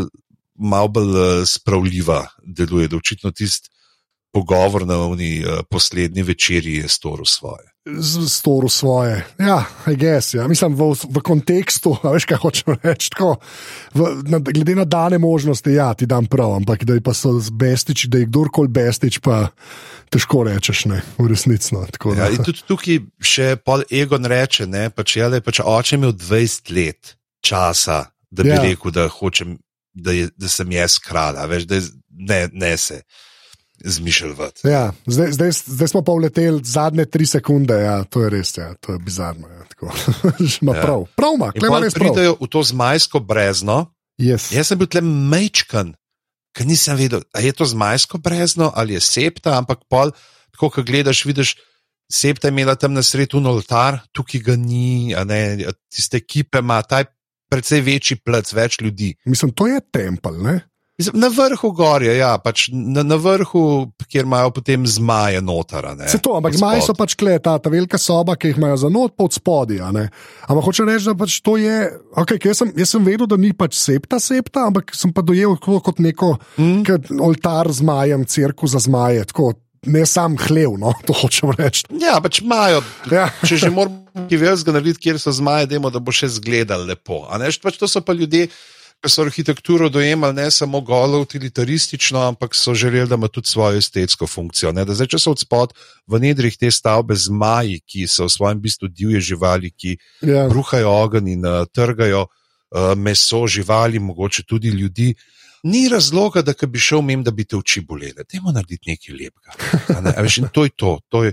[0.54, 3.70] malo bolj eh, spravljiva deluje, da očitno tisti
[4.34, 7.70] pogovor na oni uh, poslednji večerji je storil svoje.
[8.28, 9.26] Storil svoje.
[9.38, 10.48] Ja, guess, ja.
[10.48, 13.10] mislim v, v kontekstu, veš, kaj hočeš reči.
[13.14, 13.36] Tako,
[13.94, 17.36] v, na, glede na dane možnosti, ja, ti dam prav, ampak da je pa so
[17.52, 19.52] bestič, da je kdorkoli bestič, pa
[20.10, 21.76] težko rečeš, ne, v resnici.
[21.76, 21.84] No,
[22.16, 26.74] ja, in tudi tukaj še pol Egon reče, ne, pač, je pač oče imel 20
[26.74, 27.14] let
[27.44, 28.64] časa, da bi ja.
[28.64, 29.60] rekel, da hočem.
[29.94, 31.84] Da, je, da sem jaz kralj, veš, da je,
[32.26, 32.96] ne, ne se
[33.84, 34.68] zmišljati.
[34.68, 38.74] Ja, zdaj, zdaj, zdaj smo pa uleteli zadnje tri sekunde, ja, to je res, ja,
[38.80, 39.48] to je bizarno.
[39.48, 39.64] Ja,
[40.74, 40.80] ja.
[40.82, 41.94] prav, prav ima, klema res.
[41.94, 43.86] Pridejo v to zmajsko brezno.
[44.20, 44.52] Yes.
[44.54, 45.92] Jaz sem bil tle mečkan,
[46.54, 50.14] ker nisem vedel, ali je to zmajsko brezno ali je septa, ampak pol,
[50.54, 51.56] tako ko gledaš, vidiš.
[52.12, 57.00] Septa je imela tam na sredu oltar, tukaj ga ni, ne, tiste ekipe ima, ta
[57.00, 57.08] je
[57.50, 59.14] precej večji plec, več ljudi.
[59.24, 60.60] Mislim, to je tempel, ne?
[60.94, 65.90] Na vrhu gorja, ja, pač na, na vrhu, kjer imajo potem zmaje notara.
[66.06, 68.90] Se to, ampak zmaji so pač kle, ta, ta velika soba, ki jih imajo za
[68.94, 69.82] not pod spodaj.
[69.82, 71.80] Ampak hoče reči, da pač to je.
[72.22, 75.58] Okay, jaz, sem, jaz sem vedel, da ni pač septa, septa, ampak sem pa dojel
[75.58, 77.18] kot neko mm.
[77.26, 79.26] oltar zmajem, crkvu za zmaje.
[79.34, 79.50] Tako,
[79.84, 81.84] Ne sam hlev, no, to hočem reči.
[82.00, 82.80] Ja, pač imajo.
[83.12, 83.26] Ja.
[83.44, 87.24] Če že moramo nekaj več narediti, kjer so zmaje, demo, da bo še zgledal lepo.
[87.60, 88.46] Pač to so pa ljudje,
[89.04, 93.78] ki so arhitekturo dojemali ne samo golo utilitaristično, ampak so želeli, da ima tudi svojo
[93.78, 94.72] estetsko funkcijo.
[94.72, 95.74] Zdaj, če so odspod
[96.08, 100.46] v nedrih te stavbe zmaji, ki so v svojem bistvu divje živali, ki ja.
[100.48, 105.12] bruhajo ogenj in uh, trgajo uh, meso živali, mogoče tudi ljudi.
[105.64, 108.24] Ni razloga, da bi šel mem, da bi te oči bolele.
[108.32, 110.00] Dajmo narediti nekaj lepega.
[110.00, 110.16] Ne?
[110.22, 110.98] Veš, to je to.
[111.08, 111.32] To, je,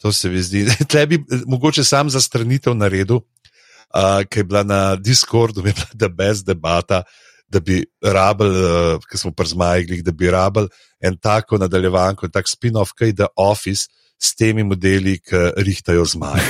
[0.00, 0.66] to se mi zdi.
[0.90, 3.24] Tle bi mogoče sam za stranitev naredil,
[3.94, 7.02] uh, ki je bila na Discordu, je bila da brez debata,
[7.48, 10.68] da bi rabili, uh, ki smo przmajali, da bi rabili
[11.00, 13.88] en tako nadaljevanko, tak spin-off, kaj je The Office.
[14.22, 16.44] S temi modeli, ki rihtajajo zmaje.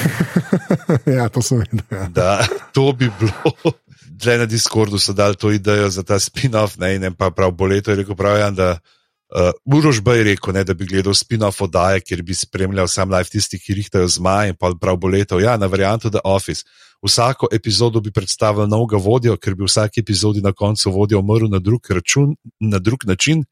[1.17, 1.81] ja, to sem videl.
[1.89, 2.09] Ja.
[2.13, 2.33] Da,
[2.77, 3.73] to bi bilo,
[4.05, 7.91] da na Discordu so dali to idejo za ta spin-off, ne, in pa prav boleto
[7.91, 12.21] je rekel, prav, da uh, Urož bi rekel, ne, da bi gledal spin-off oddaje, kjer
[12.23, 16.13] bi spremljal sam live tisti, ki rihtajajo zmaje, in pa prav boleto, ja, na variantu
[16.13, 16.69] The Office
[17.03, 21.51] vsako epizodo bi predstavil novega vodjo, ker bi v vsaki epizodi na koncu vodja umrl
[21.51, 23.45] na drug, račun, na drug način.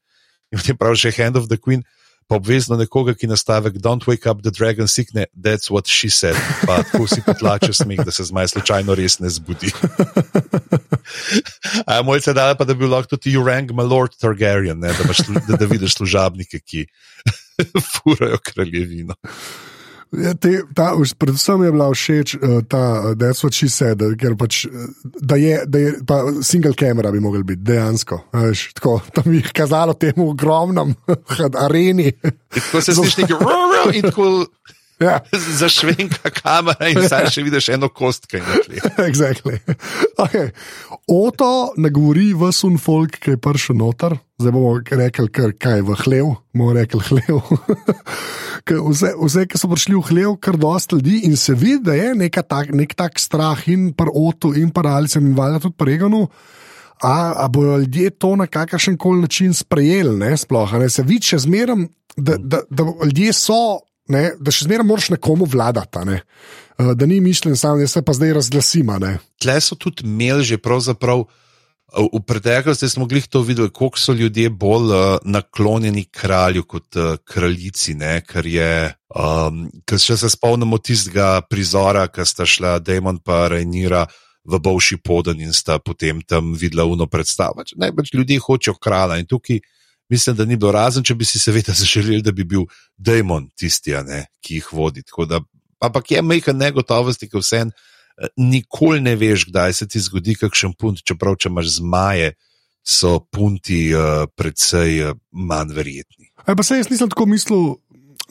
[0.51, 1.83] In potem pravi še Hand of the Queen,
[2.27, 6.35] pa obvezno nekoga, ki nastavek Don't wake up the dragon sickne, that's what she said.
[6.65, 9.71] Pa tako si potlače smeh, da se zmaj slučajno res ne zbudi.
[11.87, 14.93] A moj se da pa, da bi lahko tudi you rang my lord Targaryen, ne,
[14.95, 15.03] da,
[15.47, 16.85] da, da vidiš služabnike, ki
[17.91, 19.15] furajo kraljevino.
[20.11, 24.65] Ja, te, ta, predvsem je bila všeč uh, ta That's what she said, ker pač,
[25.23, 28.19] da je, da je pa single camera bi mogel biti dejansko.
[28.35, 30.91] Veš, tako, tam je kazalo temu ogromnem
[31.65, 32.11] areni.
[32.51, 34.27] Tako se zdi, da je roro in tako.
[35.01, 35.19] Ja.
[35.59, 38.91] Zašvenka kamera in zdaj še vidiš eno kost, ki je nekje.
[39.09, 39.57] exactly.
[40.21, 40.51] okay.
[41.09, 45.81] Oto ne govori v sun folk, ki je prišel noter, zdaj bomo rekli, kar, kaj
[45.81, 47.41] je v hlev, bomo rekli hlev.
[48.91, 52.31] vse, vse, ki so prišli v hlev, kar dosta ljudi in se vidi, da je
[52.45, 56.27] tak, nek tak strah in par oto in par alicem in valjda tudi preganu.
[57.01, 60.89] A, a bojo ljudje to na kakršen koli način sprejeli, ne, sploh, ne?
[60.89, 63.81] se vidi, še zmeraj, da, da, da ljudje so
[64.11, 66.21] ne, da še zmeraj moraš nekomu vladati, ne,
[66.77, 68.99] uh, da ni mišljen sam, da se pa zdaj razglasima.
[69.41, 71.25] Tle so tudi imeli že pravzaprav.
[71.91, 77.17] V preteklosti smo mogli to videti, koliko so ljudje bolj uh, naklonjeni kralju kot uh,
[77.27, 77.97] kraljici.
[77.99, 78.21] Ne?
[78.23, 84.05] Ker je, um, ker če se spomnimo tistega prizora, ki sta šla Demon pa Rejnira
[84.47, 87.63] v Bovši podan in sta potem tam videla uno predstavo.
[87.75, 89.59] Največ ljudi hočejo kralja in tukaj
[90.11, 93.95] mislim, da ni bilo razen, če bi si seveda zaželeli, da bi bil Dajmon tisti,
[94.07, 95.05] ne, ki jih vodi.
[95.29, 95.41] Da,
[95.81, 100.35] ampak je majhen negotovosti, ki vse en, eh, nikoli ne veš, kdaj se ti zgodi
[100.39, 102.33] kakšen punt, čeprav če imaš zmaje,
[102.81, 106.31] so punti uh, precej uh, manj verjetni.
[106.47, 107.75] Aj, pa se jaz nisem tako mislil,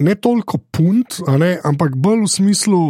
[0.02, 2.80] ne toliko punt, ne, ampak bolj v smislu.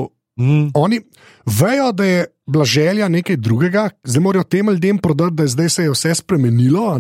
[0.41, 0.71] Mm.
[0.75, 1.01] Oni
[1.47, 5.69] vejo, da je bila želja nekaj drugega, zdaj morajo tem ljudem prodati, da je zdaj
[5.69, 6.99] se je vse spremenilo.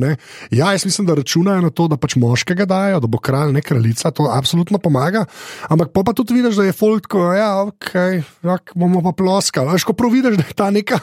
[0.50, 3.62] Ja, jaz mislim, da računajo na to, da pač moškega dajo, da bo kralj, ne
[3.62, 5.24] kraljica, to absolutno pomaga.
[5.68, 9.72] Ampak pa, pa tudi vidiš, da je folk, ko ja, okay, jak, bomo pa ploskali.
[9.72, 11.00] Veš, ko prav vidiš, da je ta neka,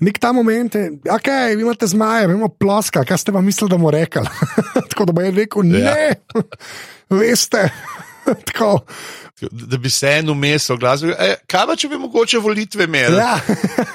[0.00, 3.90] nek ta moment, da okay, imate zmaje, imamo ploska, kaj ste pa mislili, da bomo
[3.90, 4.24] rekli.
[4.90, 6.42] Tako da bo je rekel, ne, ja.
[7.18, 7.68] veste.
[8.48, 8.80] Tako.
[9.50, 13.16] Da bi se eno mesto oglasil, e, kaj pa če bi mogoče volitve imeli?
[13.16, 13.40] Ja,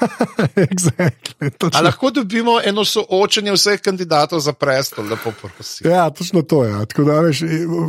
[0.68, 1.48] exactly,
[1.84, 5.88] lahko dobimo eno soočenje vseh kandidatov za prestol, lepo prosim.
[5.90, 6.70] Ja, točno to je.
[6.70, 7.32] Ja.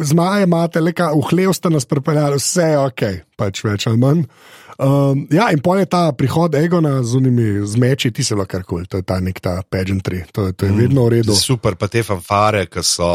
[0.03, 3.03] Zmaje imate, le kaj, v hlev ste nas pripeljali, vse je ok,
[3.35, 4.23] pač več ali manj.
[4.79, 8.87] Um, ja, in pol je ta prihod Egona z unimi zmeči, ti se lahko karkoli,
[8.87, 11.35] to je ta nek ta pageantry, to, to je mm, vedno v redu.
[11.35, 13.11] Super, pa te fanfare, ki so.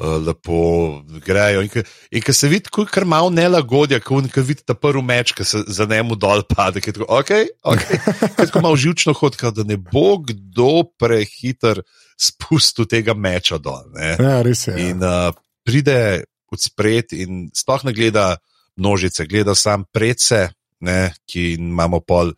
[0.00, 1.62] Eh, lepo grejo.
[2.10, 5.86] In ko se vidi, kako malo nelagodja, ko vidi ta prvi meč, ki se za
[5.90, 7.98] njemu dol pade, ki je tako, okay, okay.
[8.46, 11.82] tako malo živčno hodka, da ne bo kdo prehiter
[12.14, 13.90] spustil tega meča dol.
[13.96, 14.14] Ne?
[14.22, 14.76] Ja, res je.
[14.78, 14.86] Ja.
[14.86, 15.34] In uh,
[15.66, 16.24] pride
[16.54, 18.36] od spred in sploh ne gleda
[18.78, 20.46] množice, gleda sam predse,
[20.80, 22.36] ne, ki imamo pol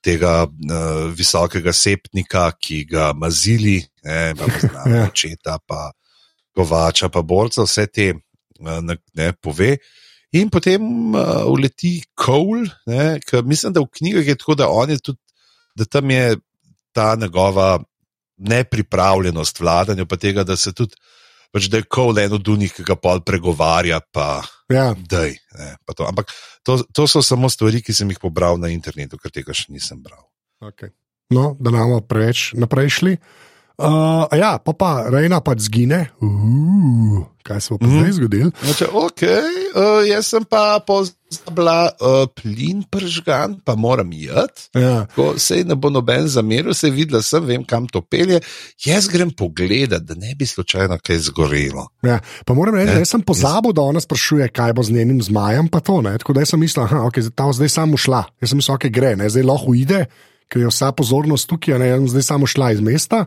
[0.00, 5.10] tega uh, visokega sepnika, ki ga mazili, ne, znamo Ja.
[5.12, 5.90] očeta, pa
[6.56, 8.80] kovača, pa borca, vse te uh,
[9.14, 9.76] ne, pove.
[10.32, 10.82] In potem
[11.14, 15.20] uh, uleti Cole, ne, mislim, da v knjigah je tako, da, on je tudi,
[15.76, 16.36] da tam je
[16.92, 17.82] ta njegova
[18.36, 20.96] nepripravljenost vladanju, pa tega, da se tudi,
[21.52, 24.40] pač, da je Cole eno od unih, ki ga pol pregovarja, pa
[24.72, 25.36] Ja, dej.
[25.58, 26.06] Ne, pa to.
[26.08, 26.32] Ampak
[26.64, 30.00] to, to so samo stvari, ki sem jih pobral na internetu, ker tega še nisem
[30.00, 30.24] bral.
[30.64, 30.94] okay.
[31.28, 33.12] no, da ne bomo preveč naprej šli.
[33.18, 36.10] Uh, a ja, pa pa Rejna pač zgine.
[36.20, 37.98] Uh, kaj se bo pa Mhm.
[37.98, 38.50] zdaj zgodilo?
[38.62, 44.68] Znači, okay, uh, jaz sem pa pozabila uh, plin pržgan, pa moram jeti.
[44.74, 45.06] Ja.
[45.14, 48.40] Ko se ne bo noben zameril, se vidi, da sem, vem, kam to pelje.
[48.78, 51.88] Jaz grem pogledat, da ne bi slučajno kaj zgorelo.
[52.02, 55.22] Ja, pa moram reči, Ne, da sem pozabil, da ona sprašuje, kaj bo z njenim
[55.22, 55.68] zmajem.
[55.68, 56.18] pa To, ne.
[56.18, 58.24] Tako da sem mislil, da okay, je ta zdaj samo šla.
[58.40, 59.28] Jaz sem mislil, da okay, gre, ne.
[59.28, 60.06] zdaj lahko ide,
[60.52, 61.90] ker je vsa pozornost tukaj, ne.
[62.12, 63.24] zdaj samo šla iz mesta.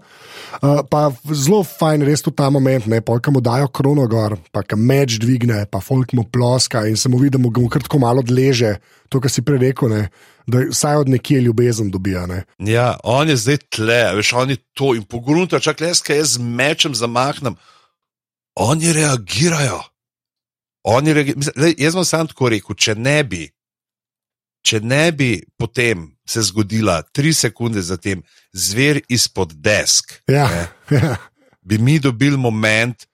[0.62, 4.62] Uh, pa zelo fajn, res tudi ta moment, ne, polka mu dajo krono gor, pa
[4.62, 8.00] ka meč dvigne, pa folk mu ploska in se mu vidi, da mu ga tako
[8.04, 8.78] malo odleže,
[9.10, 10.04] to, kar si prej rekel, ne.
[10.46, 12.28] da vsaj od nekje ljubezen dobija.
[12.30, 12.44] Ne.
[12.60, 16.38] Ja, on je zdaj tle, veš, on je to in pogrunta, čak le, kaj jaz
[16.38, 17.58] mečem zamahnem.
[18.56, 19.82] Oni reagirajo.
[20.86, 23.48] Oni reagi Mislim, lej, jaz bom sam tako rekel, če ne bi,
[24.66, 30.68] če ne bi potem se zgodila tri sekunde zatem zver izpod desk, Ja, Ne.
[30.98, 31.18] ja.
[31.62, 33.06] bi mi dobili moment,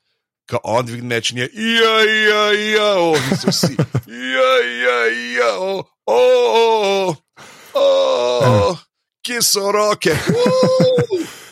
[0.49, 2.43] ko on dvigne meč in je, ja, ja,
[2.75, 3.75] ja, o, niso vsi,
[4.07, 4.51] ja,
[4.83, 4.97] ja,
[5.37, 7.15] ja, o, o,
[7.73, 8.77] o, o,
[9.23, 10.15] kje so roke?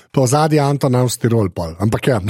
[0.09, 0.11] Uh.
[0.11, 1.75] Po zadnji Anton Avstirol, pol.
[1.79, 2.19] ampak ja.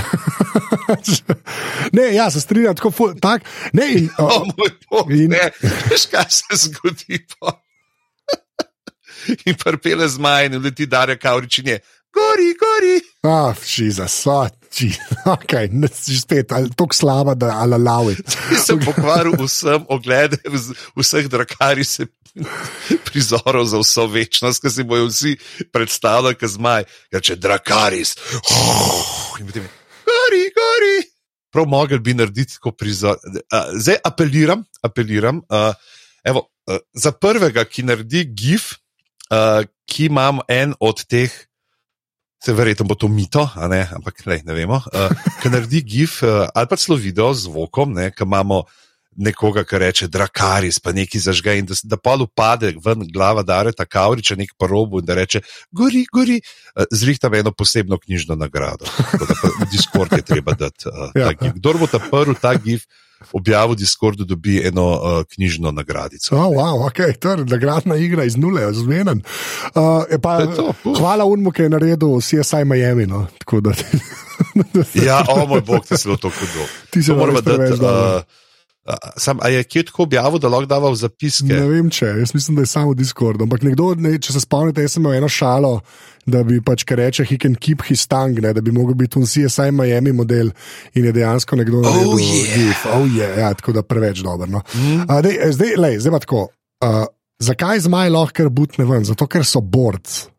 [1.95, 3.41] ne, ja, se strinjam, tako ful, tak,
[3.73, 5.49] ne, in, uh, moj bog, In- ne,
[5.89, 7.23] veš, kaj se zgodi.
[7.39, 7.55] Pa?
[9.47, 11.79] In prpele zmaj in leti Darja Kaurič in je,
[12.15, 13.01] gori, gori.
[13.23, 14.25] ah, Jezus,
[14.71, 14.85] so,
[15.35, 18.15] ok, ne, si spet, tako slaba, da alalavi.
[18.65, 20.39] Sem pokvaril vsem oglede
[20.97, 22.07] vseh drakarij se
[23.07, 25.35] prizorov za vso večnost, ki si bojo vsi
[25.73, 26.85] predstavljali, kot zmaj.
[27.13, 28.15] Ja, če drakaris.
[29.39, 29.67] In potem
[30.05, 30.95] gori, gori.
[31.49, 33.17] Prav mogel bi narediti tako prizor.
[33.73, 35.41] Zdaj apeliram, apeliram.
[36.23, 36.45] Evo,
[36.93, 38.75] za prvega, ki naredi GIF,
[39.89, 41.33] ki imam en od teh.
[42.39, 44.79] Se verjetno bo to mito, a ne, ampak lej, ne vemo.
[44.93, 45.11] Uh,
[45.41, 48.63] ki naredi GIF uh, ali pa celo video z zvokom, ne, ki imamo
[49.19, 53.83] nekoga, ki reče Drakaris, pa neki zažge in da, da pol upade ven glava Dareta
[53.85, 58.87] Kauriča, nek parobu in da reče: Gori, gori, uh, zrihtam eno posebno knjižno nagrado.
[58.87, 60.87] Tako da v Discord je treba dati.
[60.87, 61.35] Uh, ja.
[61.35, 62.87] Kdor bo ta prvi ta GIF
[63.33, 66.35] objavil Discordu, dobi eno uh, knjižno nagradico.
[66.35, 69.21] Oh, wow, okay, to je nagradna igra iz nule, zmeden.
[69.75, 70.97] Uh, pa, To puf.
[70.97, 73.05] hvala Unmu, ki je naredil CSI Miami.
[73.05, 73.27] No,
[73.61, 73.71] da,
[75.05, 76.65] Ja, o moj bog, ti se bo to hudo.
[76.89, 78.25] ti moraš preveč dati.
[79.17, 81.47] Sam, a je kje tako objavil, da lahko dava v zapiske?
[81.47, 83.41] Ne vem, če, jaz mislim, da je samo Discord.
[83.41, 85.73] Ampak nekdo, ne, če se spomnite, jaz sem imel eno šalo,
[86.29, 89.19] da bi pač, ki reče, he can keep his tongue, ne, da bi mogel biti
[89.21, 90.51] un CSI Miami model
[90.97, 92.57] in je dejansko nekdo naredil yeah.
[92.57, 92.83] gif.
[92.93, 94.49] Oh, yeah, ja, tako da preveč dobro.
[94.49, 94.63] No.
[94.73, 95.05] Mm.
[95.05, 96.43] Uh, dej, eh, zdaj, lej, zdaj pa tako.
[96.79, 97.01] Uh,
[97.43, 99.05] zakaj zmaj lahko kar butne ven?
[99.07, 100.29] Zato, ker so borci,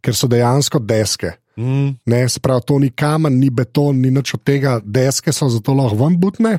[0.00, 1.39] ker so dejansko deske.
[1.58, 1.96] Mm.
[2.06, 5.74] Ne, se pravi, to ni kamen, ni beton, ni nič od tega, deske so zato
[5.76, 6.58] lahko ven butne.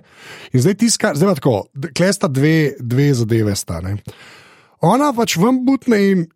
[0.54, 1.56] In zdaj tiska, zdaj pa tako,
[1.98, 3.80] klej sta dve, dve zadeve sta.
[3.82, 3.98] Ne.
[4.86, 6.28] Ona pač ven butne in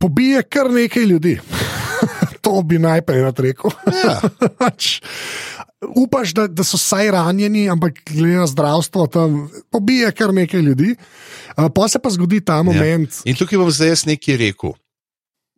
[0.00, 1.38] pobije kar nekaj ljudi.
[2.44, 3.70] to bi najprej rekel.
[4.04, 4.18] Ja.
[4.60, 5.00] Pač,
[5.82, 10.94] Upaš, da, da so vsaj ranjeni, ampak glede na zdravstvo, tam pobije kar nekaj ljudi.
[11.56, 13.30] Uh, pa se pa zgodi ta moment, ja.
[13.30, 14.76] In tukaj bom zdaj jaz nekaj rekel,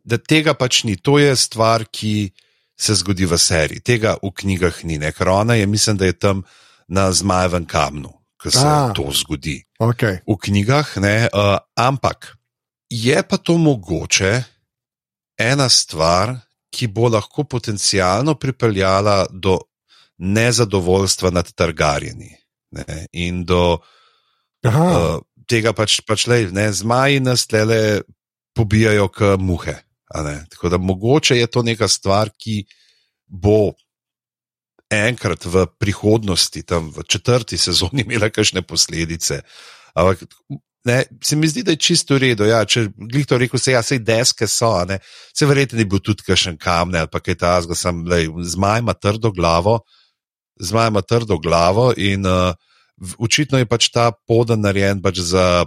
[0.05, 0.95] da tega pač ni.
[1.01, 2.29] To je stvar, ki
[2.77, 3.81] se zgodi v seriji.
[3.81, 5.11] Tega v knjigah ni, ne?
[5.15, 6.43] ker ona je, mislim, da je tam
[6.87, 8.91] na zmajevem kamnu, ko se A.
[8.91, 8.93] A.
[8.93, 9.63] to zgodi.
[9.79, 10.21] okay.
[10.27, 12.35] V knjigah, ne, uh, ampak
[12.89, 14.43] je pa to mogoče
[15.37, 16.37] ena stvar,
[16.69, 19.59] ki bo lahko potencialno pripeljala do
[20.17, 22.35] nezadovoljstva nad trgarjeni.
[22.75, 23.79] Ne, in do
[24.67, 28.03] Aha, uh, tega pač, pač lej, ne, zmaji nas tele
[28.55, 29.84] pobijajo k muhe.
[30.49, 32.63] Tako da mogoče je to neka stvar, ki
[33.27, 33.73] bo
[34.91, 39.41] enkrat v prihodnosti, tam v četrti sezoni, imela kakšne posledice.
[39.95, 40.23] Ampak
[40.85, 42.45] ne, se mi zdi, da je čisto v redu.
[42.45, 44.99] Ja, če glih to rekel, se ja, sej deske so, ne.
[45.33, 48.93] se verjetno ni bil tudi kakšen kamen ali kaj ta zgo, sem, lej, zmaj ima
[48.93, 49.79] trdo glavo.
[50.59, 52.53] zmaj ima trdo glavo in uh,
[53.19, 55.65] očitno je pač ta podan narejen pač za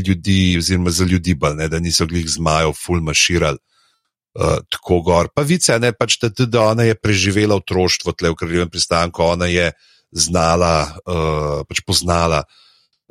[0.00, 3.58] ljudi, oziroma za ljudi, bolj, ne, da niso glih zmajev, fulmaširali.
[4.32, 5.28] Uh, tako gor.
[5.34, 9.46] Pa vice, ne, pač da tudi ona je preživela otroštvo tle v kraljevem pristanku, ona
[9.46, 9.66] je
[10.08, 12.40] znala, uh, pač poznala,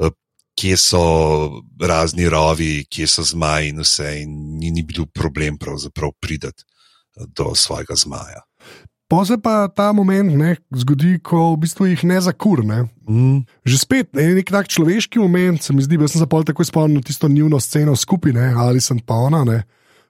[0.01, 0.09] uh,
[0.57, 1.03] kje so
[1.77, 6.65] razni rovi, kje so zmaji in vse, in ni, ni bil problem pravzaprav prideti
[7.37, 8.41] do svojega zmaja.
[9.11, 12.85] Poze pa ta moment ne, zgodi, ko v bistvu jih ne zakurne.
[13.11, 13.41] Mm.
[13.67, 16.63] Že spet ne, nek tak človeški moment, se mi zdi, da sem se pol tako
[16.63, 19.57] spomnil tisto njihovo sceno skupine, ali sem pa ona, ne,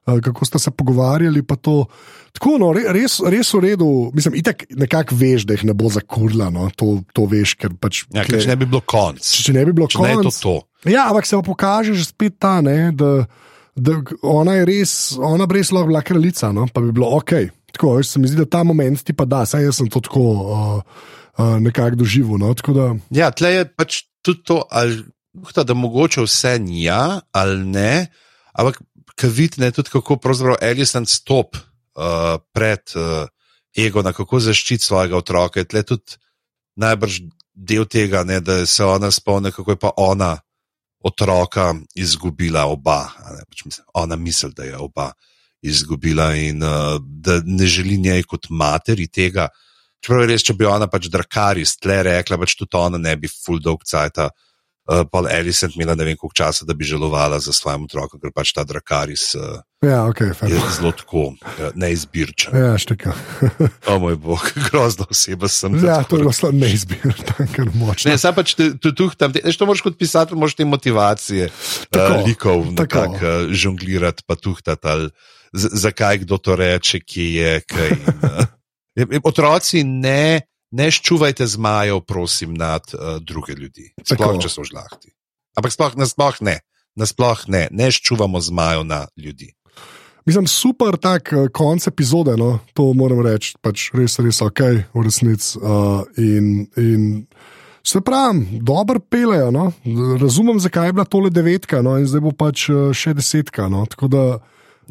[0.05, 1.41] eh, kako sta se pogovarjali.
[1.65, 1.87] To,
[2.37, 5.89] tako, no, re- res, res v redu, mislim, itek nekako veš, da jih ne bo
[5.89, 8.05] zakurla, no, to, to veš, ker pač.
[8.13, 9.17] Ja, ker če ne bi bilo konc.
[9.25, 10.41] če, če ne bi bilo Če ne je to konc.
[10.45, 10.55] to.
[10.93, 13.25] Ja, ampak se pa pokaže že spet ta, ne, da,
[13.73, 17.33] da ona je res, ona bi res lahko bila kraljica, no, pa bi bilo ok.
[17.71, 20.21] Tako, veš, se mi zdi, da ta moment ti pa da, saj sem to tako
[20.21, 21.01] uh,
[21.37, 22.39] uh, nekako doživel.
[22.41, 25.01] No, da, Ja, tle je pač tudi to, ali,
[25.41, 28.07] uhta, da mogoče vse ni ja ali ne,
[28.53, 28.81] ampak
[29.15, 33.27] kaj vidite, tudi kako pravzaprav Ellison stop uh, pred uh,
[33.77, 35.61] Egona, kako zaščiti svojega otroka.
[35.61, 36.17] Je tle tudi
[36.81, 37.21] najbrž
[37.55, 40.37] del tega, ne, da se ona spomni, kako je pa ona
[41.03, 43.07] otroka izgubila oba.
[43.49, 45.11] pač mislim, ona misli, da je oba
[45.61, 49.47] izgubila in uh, da ne želi njej kot materi tega.
[50.01, 53.29] Čeprav je res, če bi ona pač Drakaris tle rekla, pač tudi ona ne bi
[53.29, 54.31] full dog cajta.
[54.89, 58.31] Uh, Paul Ellison imela ne vem koliko časa, da bi žalovala za svojim otrokom, ker
[58.33, 60.55] pač ta Drakaris uh, ja, ok, je fajn.
[60.73, 62.57] zelo tako uh, neizbirčen.
[62.57, 63.13] Ja, šteka.
[63.93, 65.77] O moj bog, grozna oseba sem.
[65.85, 67.13] Ja, to je bilo neizbirno,
[67.53, 68.09] ker močno.
[68.09, 71.51] Ne, sam pač tu, tam, veš, to moraš kot pisatelj, moraš te motivacije
[71.93, 75.13] Tako, uh, likov nekako uh, žonglirati, pa tuhtati, ali
[75.53, 77.61] zakaj kdo to reče, kje je.
[77.61, 77.89] Kaj,
[78.95, 80.41] in, uh, otroci, ne,
[80.71, 83.91] ne ščuvajte zmajev, prosim, nad uh, druge ljudi.
[84.03, 84.41] Sploh, Tako.
[84.43, 85.11] če so žlahti.
[85.57, 86.59] Ampak sploh, nasploh ne.
[86.99, 89.51] Nasploh ne, ne ščuvamo zmajev na ljudi.
[90.25, 94.61] Mislim, super tak uh, konc epizode, no, to moram reči, pač res, res ok,
[94.93, 95.57] v resnici.
[95.57, 97.25] Uh, in, in
[97.83, 99.49] se pravi, dobro pelejo.
[99.51, 99.71] No.
[100.21, 103.65] Razumem, zakaj je bila tole devetka, no, in zdaj bo pač uh, še desetka.
[103.71, 103.87] No.
[103.89, 104.25] Tako da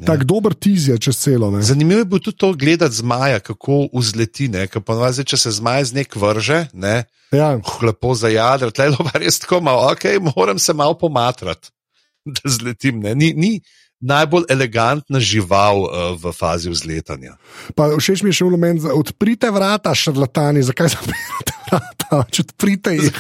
[0.07, 1.51] tak dober tiz je čez celo.
[1.51, 1.63] Ne.
[1.63, 4.49] Zanimivo je bilo tudi to gledati zmaja, kako vzleti.
[4.49, 8.91] ne, ponovadi, če se zmaj z nek vrže, ne, Ja, uh, lepo za jadr, tle
[8.91, 11.71] je res tako malo, ok, moram se malo pomatrati,
[12.35, 13.01] da zletim.
[13.01, 13.15] ne.
[13.15, 13.61] Ni, ni
[14.01, 17.37] najbolj elegantna žival uh, v fazi vzletanja.
[17.77, 21.50] pa všeč mi je še element, da odprite vrata, šarlatani, zakaj zapirate
[22.11, 23.19] vrata, če odprite jih.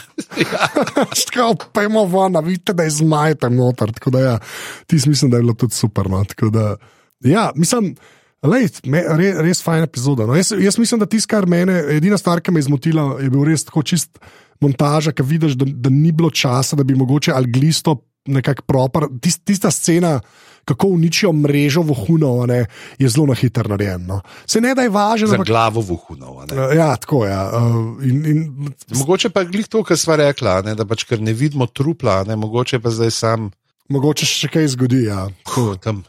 [1.30, 3.92] Tako, pojmo von, a vidite, da je zmaj tam noter.
[3.96, 4.38] Tako da, ja,
[4.86, 6.10] ti mislim, da je bilo tudi super.
[6.10, 6.24] No.
[6.24, 6.76] Tako Da,
[7.20, 7.94] ja, mislim,
[8.42, 10.26] lej, me, re, res fajn epizoda.
[10.26, 10.36] No.
[10.36, 13.44] Jaz, jaz mislim, da tisto, kar mene, edina stvar, ki me je zmotila, je bil
[13.48, 14.18] res tako čist
[14.60, 17.96] montaža, ki vidiš, da, da ni bilo časa, da bi mogoče ali glisto
[18.30, 19.08] nekako proper.
[19.20, 20.20] Tist, tista scena,
[20.64, 22.64] kako uničijo mrežo vohunov, ne,
[22.98, 24.04] je zelo na hitro narejena.
[24.06, 24.20] No.
[24.46, 25.48] Se ne da je važno, Za ampak.
[25.48, 26.42] glavo vuhunov.
[26.42, 26.76] a ne.
[26.76, 27.30] Ja, tako je.
[27.32, 27.50] Ja.
[27.50, 31.20] Uh, in, in, Mogoče pa je glih to, kar sva rekla, ne, da pač ker
[31.20, 33.50] ne vidimo trupla, ne, mogoče pa zdaj sam
[33.90, 35.04] mogoče še kaj zgodi.
[35.10, 35.26] Ja.
[35.54, 36.04] huh, tam.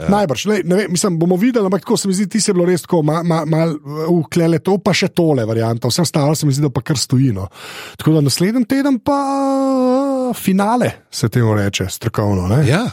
[0.00, 0.08] Ja.
[0.08, 2.64] Najbrž, lej, ne vem, mislim, bomo videli, ampak tako se mi zdi, ti si bilo
[2.64, 3.74] res tako, malo ma, mal,
[4.08, 7.34] uklele to, pa še tole varianta, vse ostalo se mi zdi, da pa kar stoji.
[7.36, 7.50] No.
[8.00, 9.18] Tako da naslednji teden pa
[10.30, 12.48] uh, finale, se temu reče, strokovno.
[12.48, 12.64] Ne?
[12.68, 12.86] Ja,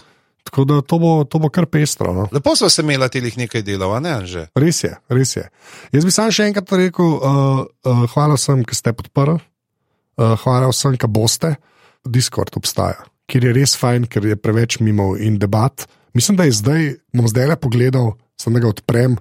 [0.47, 2.13] Tako da to bo, to bo kar pestro.
[2.13, 2.27] No.
[2.31, 4.45] lepo so se imela telih nekaj delov, ne, že.
[4.55, 5.43] Res je, res je.
[5.91, 10.71] Jaz bi sam še enkrat rekel, uh, uh, hvala vsem, ki ste podprli, uh, hvala
[10.71, 11.57] vsem, ki boste.
[12.07, 15.83] Discord obstaja, kjer je res fajn, ker je preveč mimo in debat.
[16.15, 19.17] Mislim, da je zdaj, bom zdaj le pogledal, sem da ga odprem,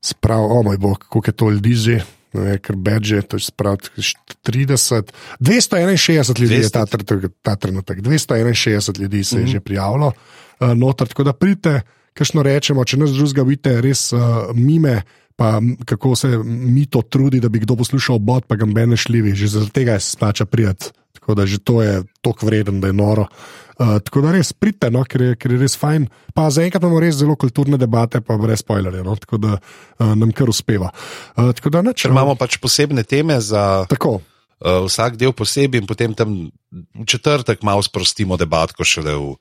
[0.00, 1.98] sprav, o moj bog, koliko je to ljudi že.
[2.32, 9.00] Ne, ker beže, to je sprav 30, 261 ljudi je ta, tr- ta trenutek, 261
[9.00, 9.52] ljudi se je mm -hmm.
[9.52, 10.12] že prijavilo,
[10.60, 11.80] uh, noter, tako da pridite,
[12.14, 14.20] kajšno rečemo, če nas drugega vidite, res uh,
[14.54, 15.02] mime,
[15.36, 19.34] pa kako se mi to trudi, da bi kdo poslušal bot, pa ga mbene šljivi,
[19.34, 20.90] že zaradi tega se splača prijeti.
[21.22, 23.28] Tako da že to je tako vreden, da je noro.
[23.78, 26.08] Uh, tako da res pridite, no, ker, je, ker je res fajn.
[26.34, 30.34] Pa zaenkrat imamo res zelo kulturne debate, pa brez spoilerjev, no, tako da uh, nam
[30.34, 30.90] kar uspeva.
[31.38, 35.86] Uh, da neč, Ker imamo pač posebne teme za Tako, uh, vsak del posebej, in
[35.86, 36.36] potem tam
[36.70, 39.36] v četrtek malo sprostimo debatko šele v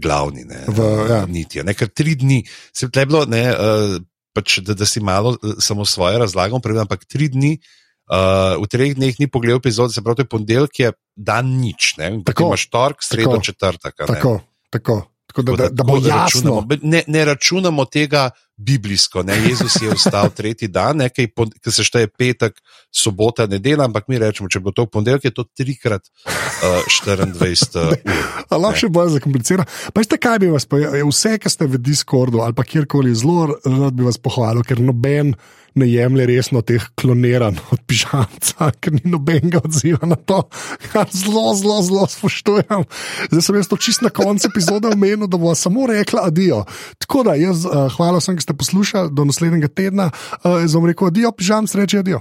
[0.00, 0.48] glavni.
[0.48, 1.22] Ne, V, ja.
[1.28, 2.40] niti, ne, ker tri dni
[2.72, 3.98] se je bilo, ne, uh,
[4.32, 7.58] pač, da, da si malo uh, samo svoje razlagam, ampak tri dni.
[7.60, 7.74] Uh,
[8.08, 12.66] v treh dneh ni pogledal epizode, se pravi, ponedeljek, je dan nič, ne, Tako, imaš
[12.72, 13.94] torek, sredo, tako, četrtek.
[14.06, 14.40] tako,
[14.70, 14.96] tako.
[15.26, 16.16] tako da, da, da bo jasno.
[16.16, 16.66] računamo.
[16.82, 19.22] Ne, ne računamo tega biblijsko.
[19.22, 19.36] Ne?
[19.48, 22.58] Jezus je vstal tretji dan, ki se šteje petek,
[22.94, 28.58] sobota, nedelja, ampak mi rečemo, če bo to ponedeljek, je to trikrat uh, 24 ur.
[28.58, 29.68] Lahko še bolj zakomplicirano.
[29.92, 33.46] Pa veste, kaj bi vas, pa, vse, ki ste v Discordu ali pa kjerkoli, zelo
[33.62, 35.36] rad bi vas pohvalil, ker noben
[35.78, 40.42] ne jemlje resno teh kloniran od pižamca, ker ni nobenega odziva na to,
[40.90, 42.86] kar zelo, zelo, zelo spoštujem.
[43.30, 46.64] Zdaj sem jaz to čist na koncu epizode omenil, da bo samo rekla adijo.
[46.98, 50.10] Tako da jaz, uh, hvala vsem, ki ste poslušali, do naslednjega tedna.
[50.42, 52.20] Uh, jaz bom rekel adijo, pižam, sreče adijo.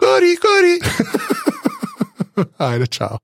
[0.00, 0.74] Kari, kari.
[2.72, 3.18] Ajde, čau.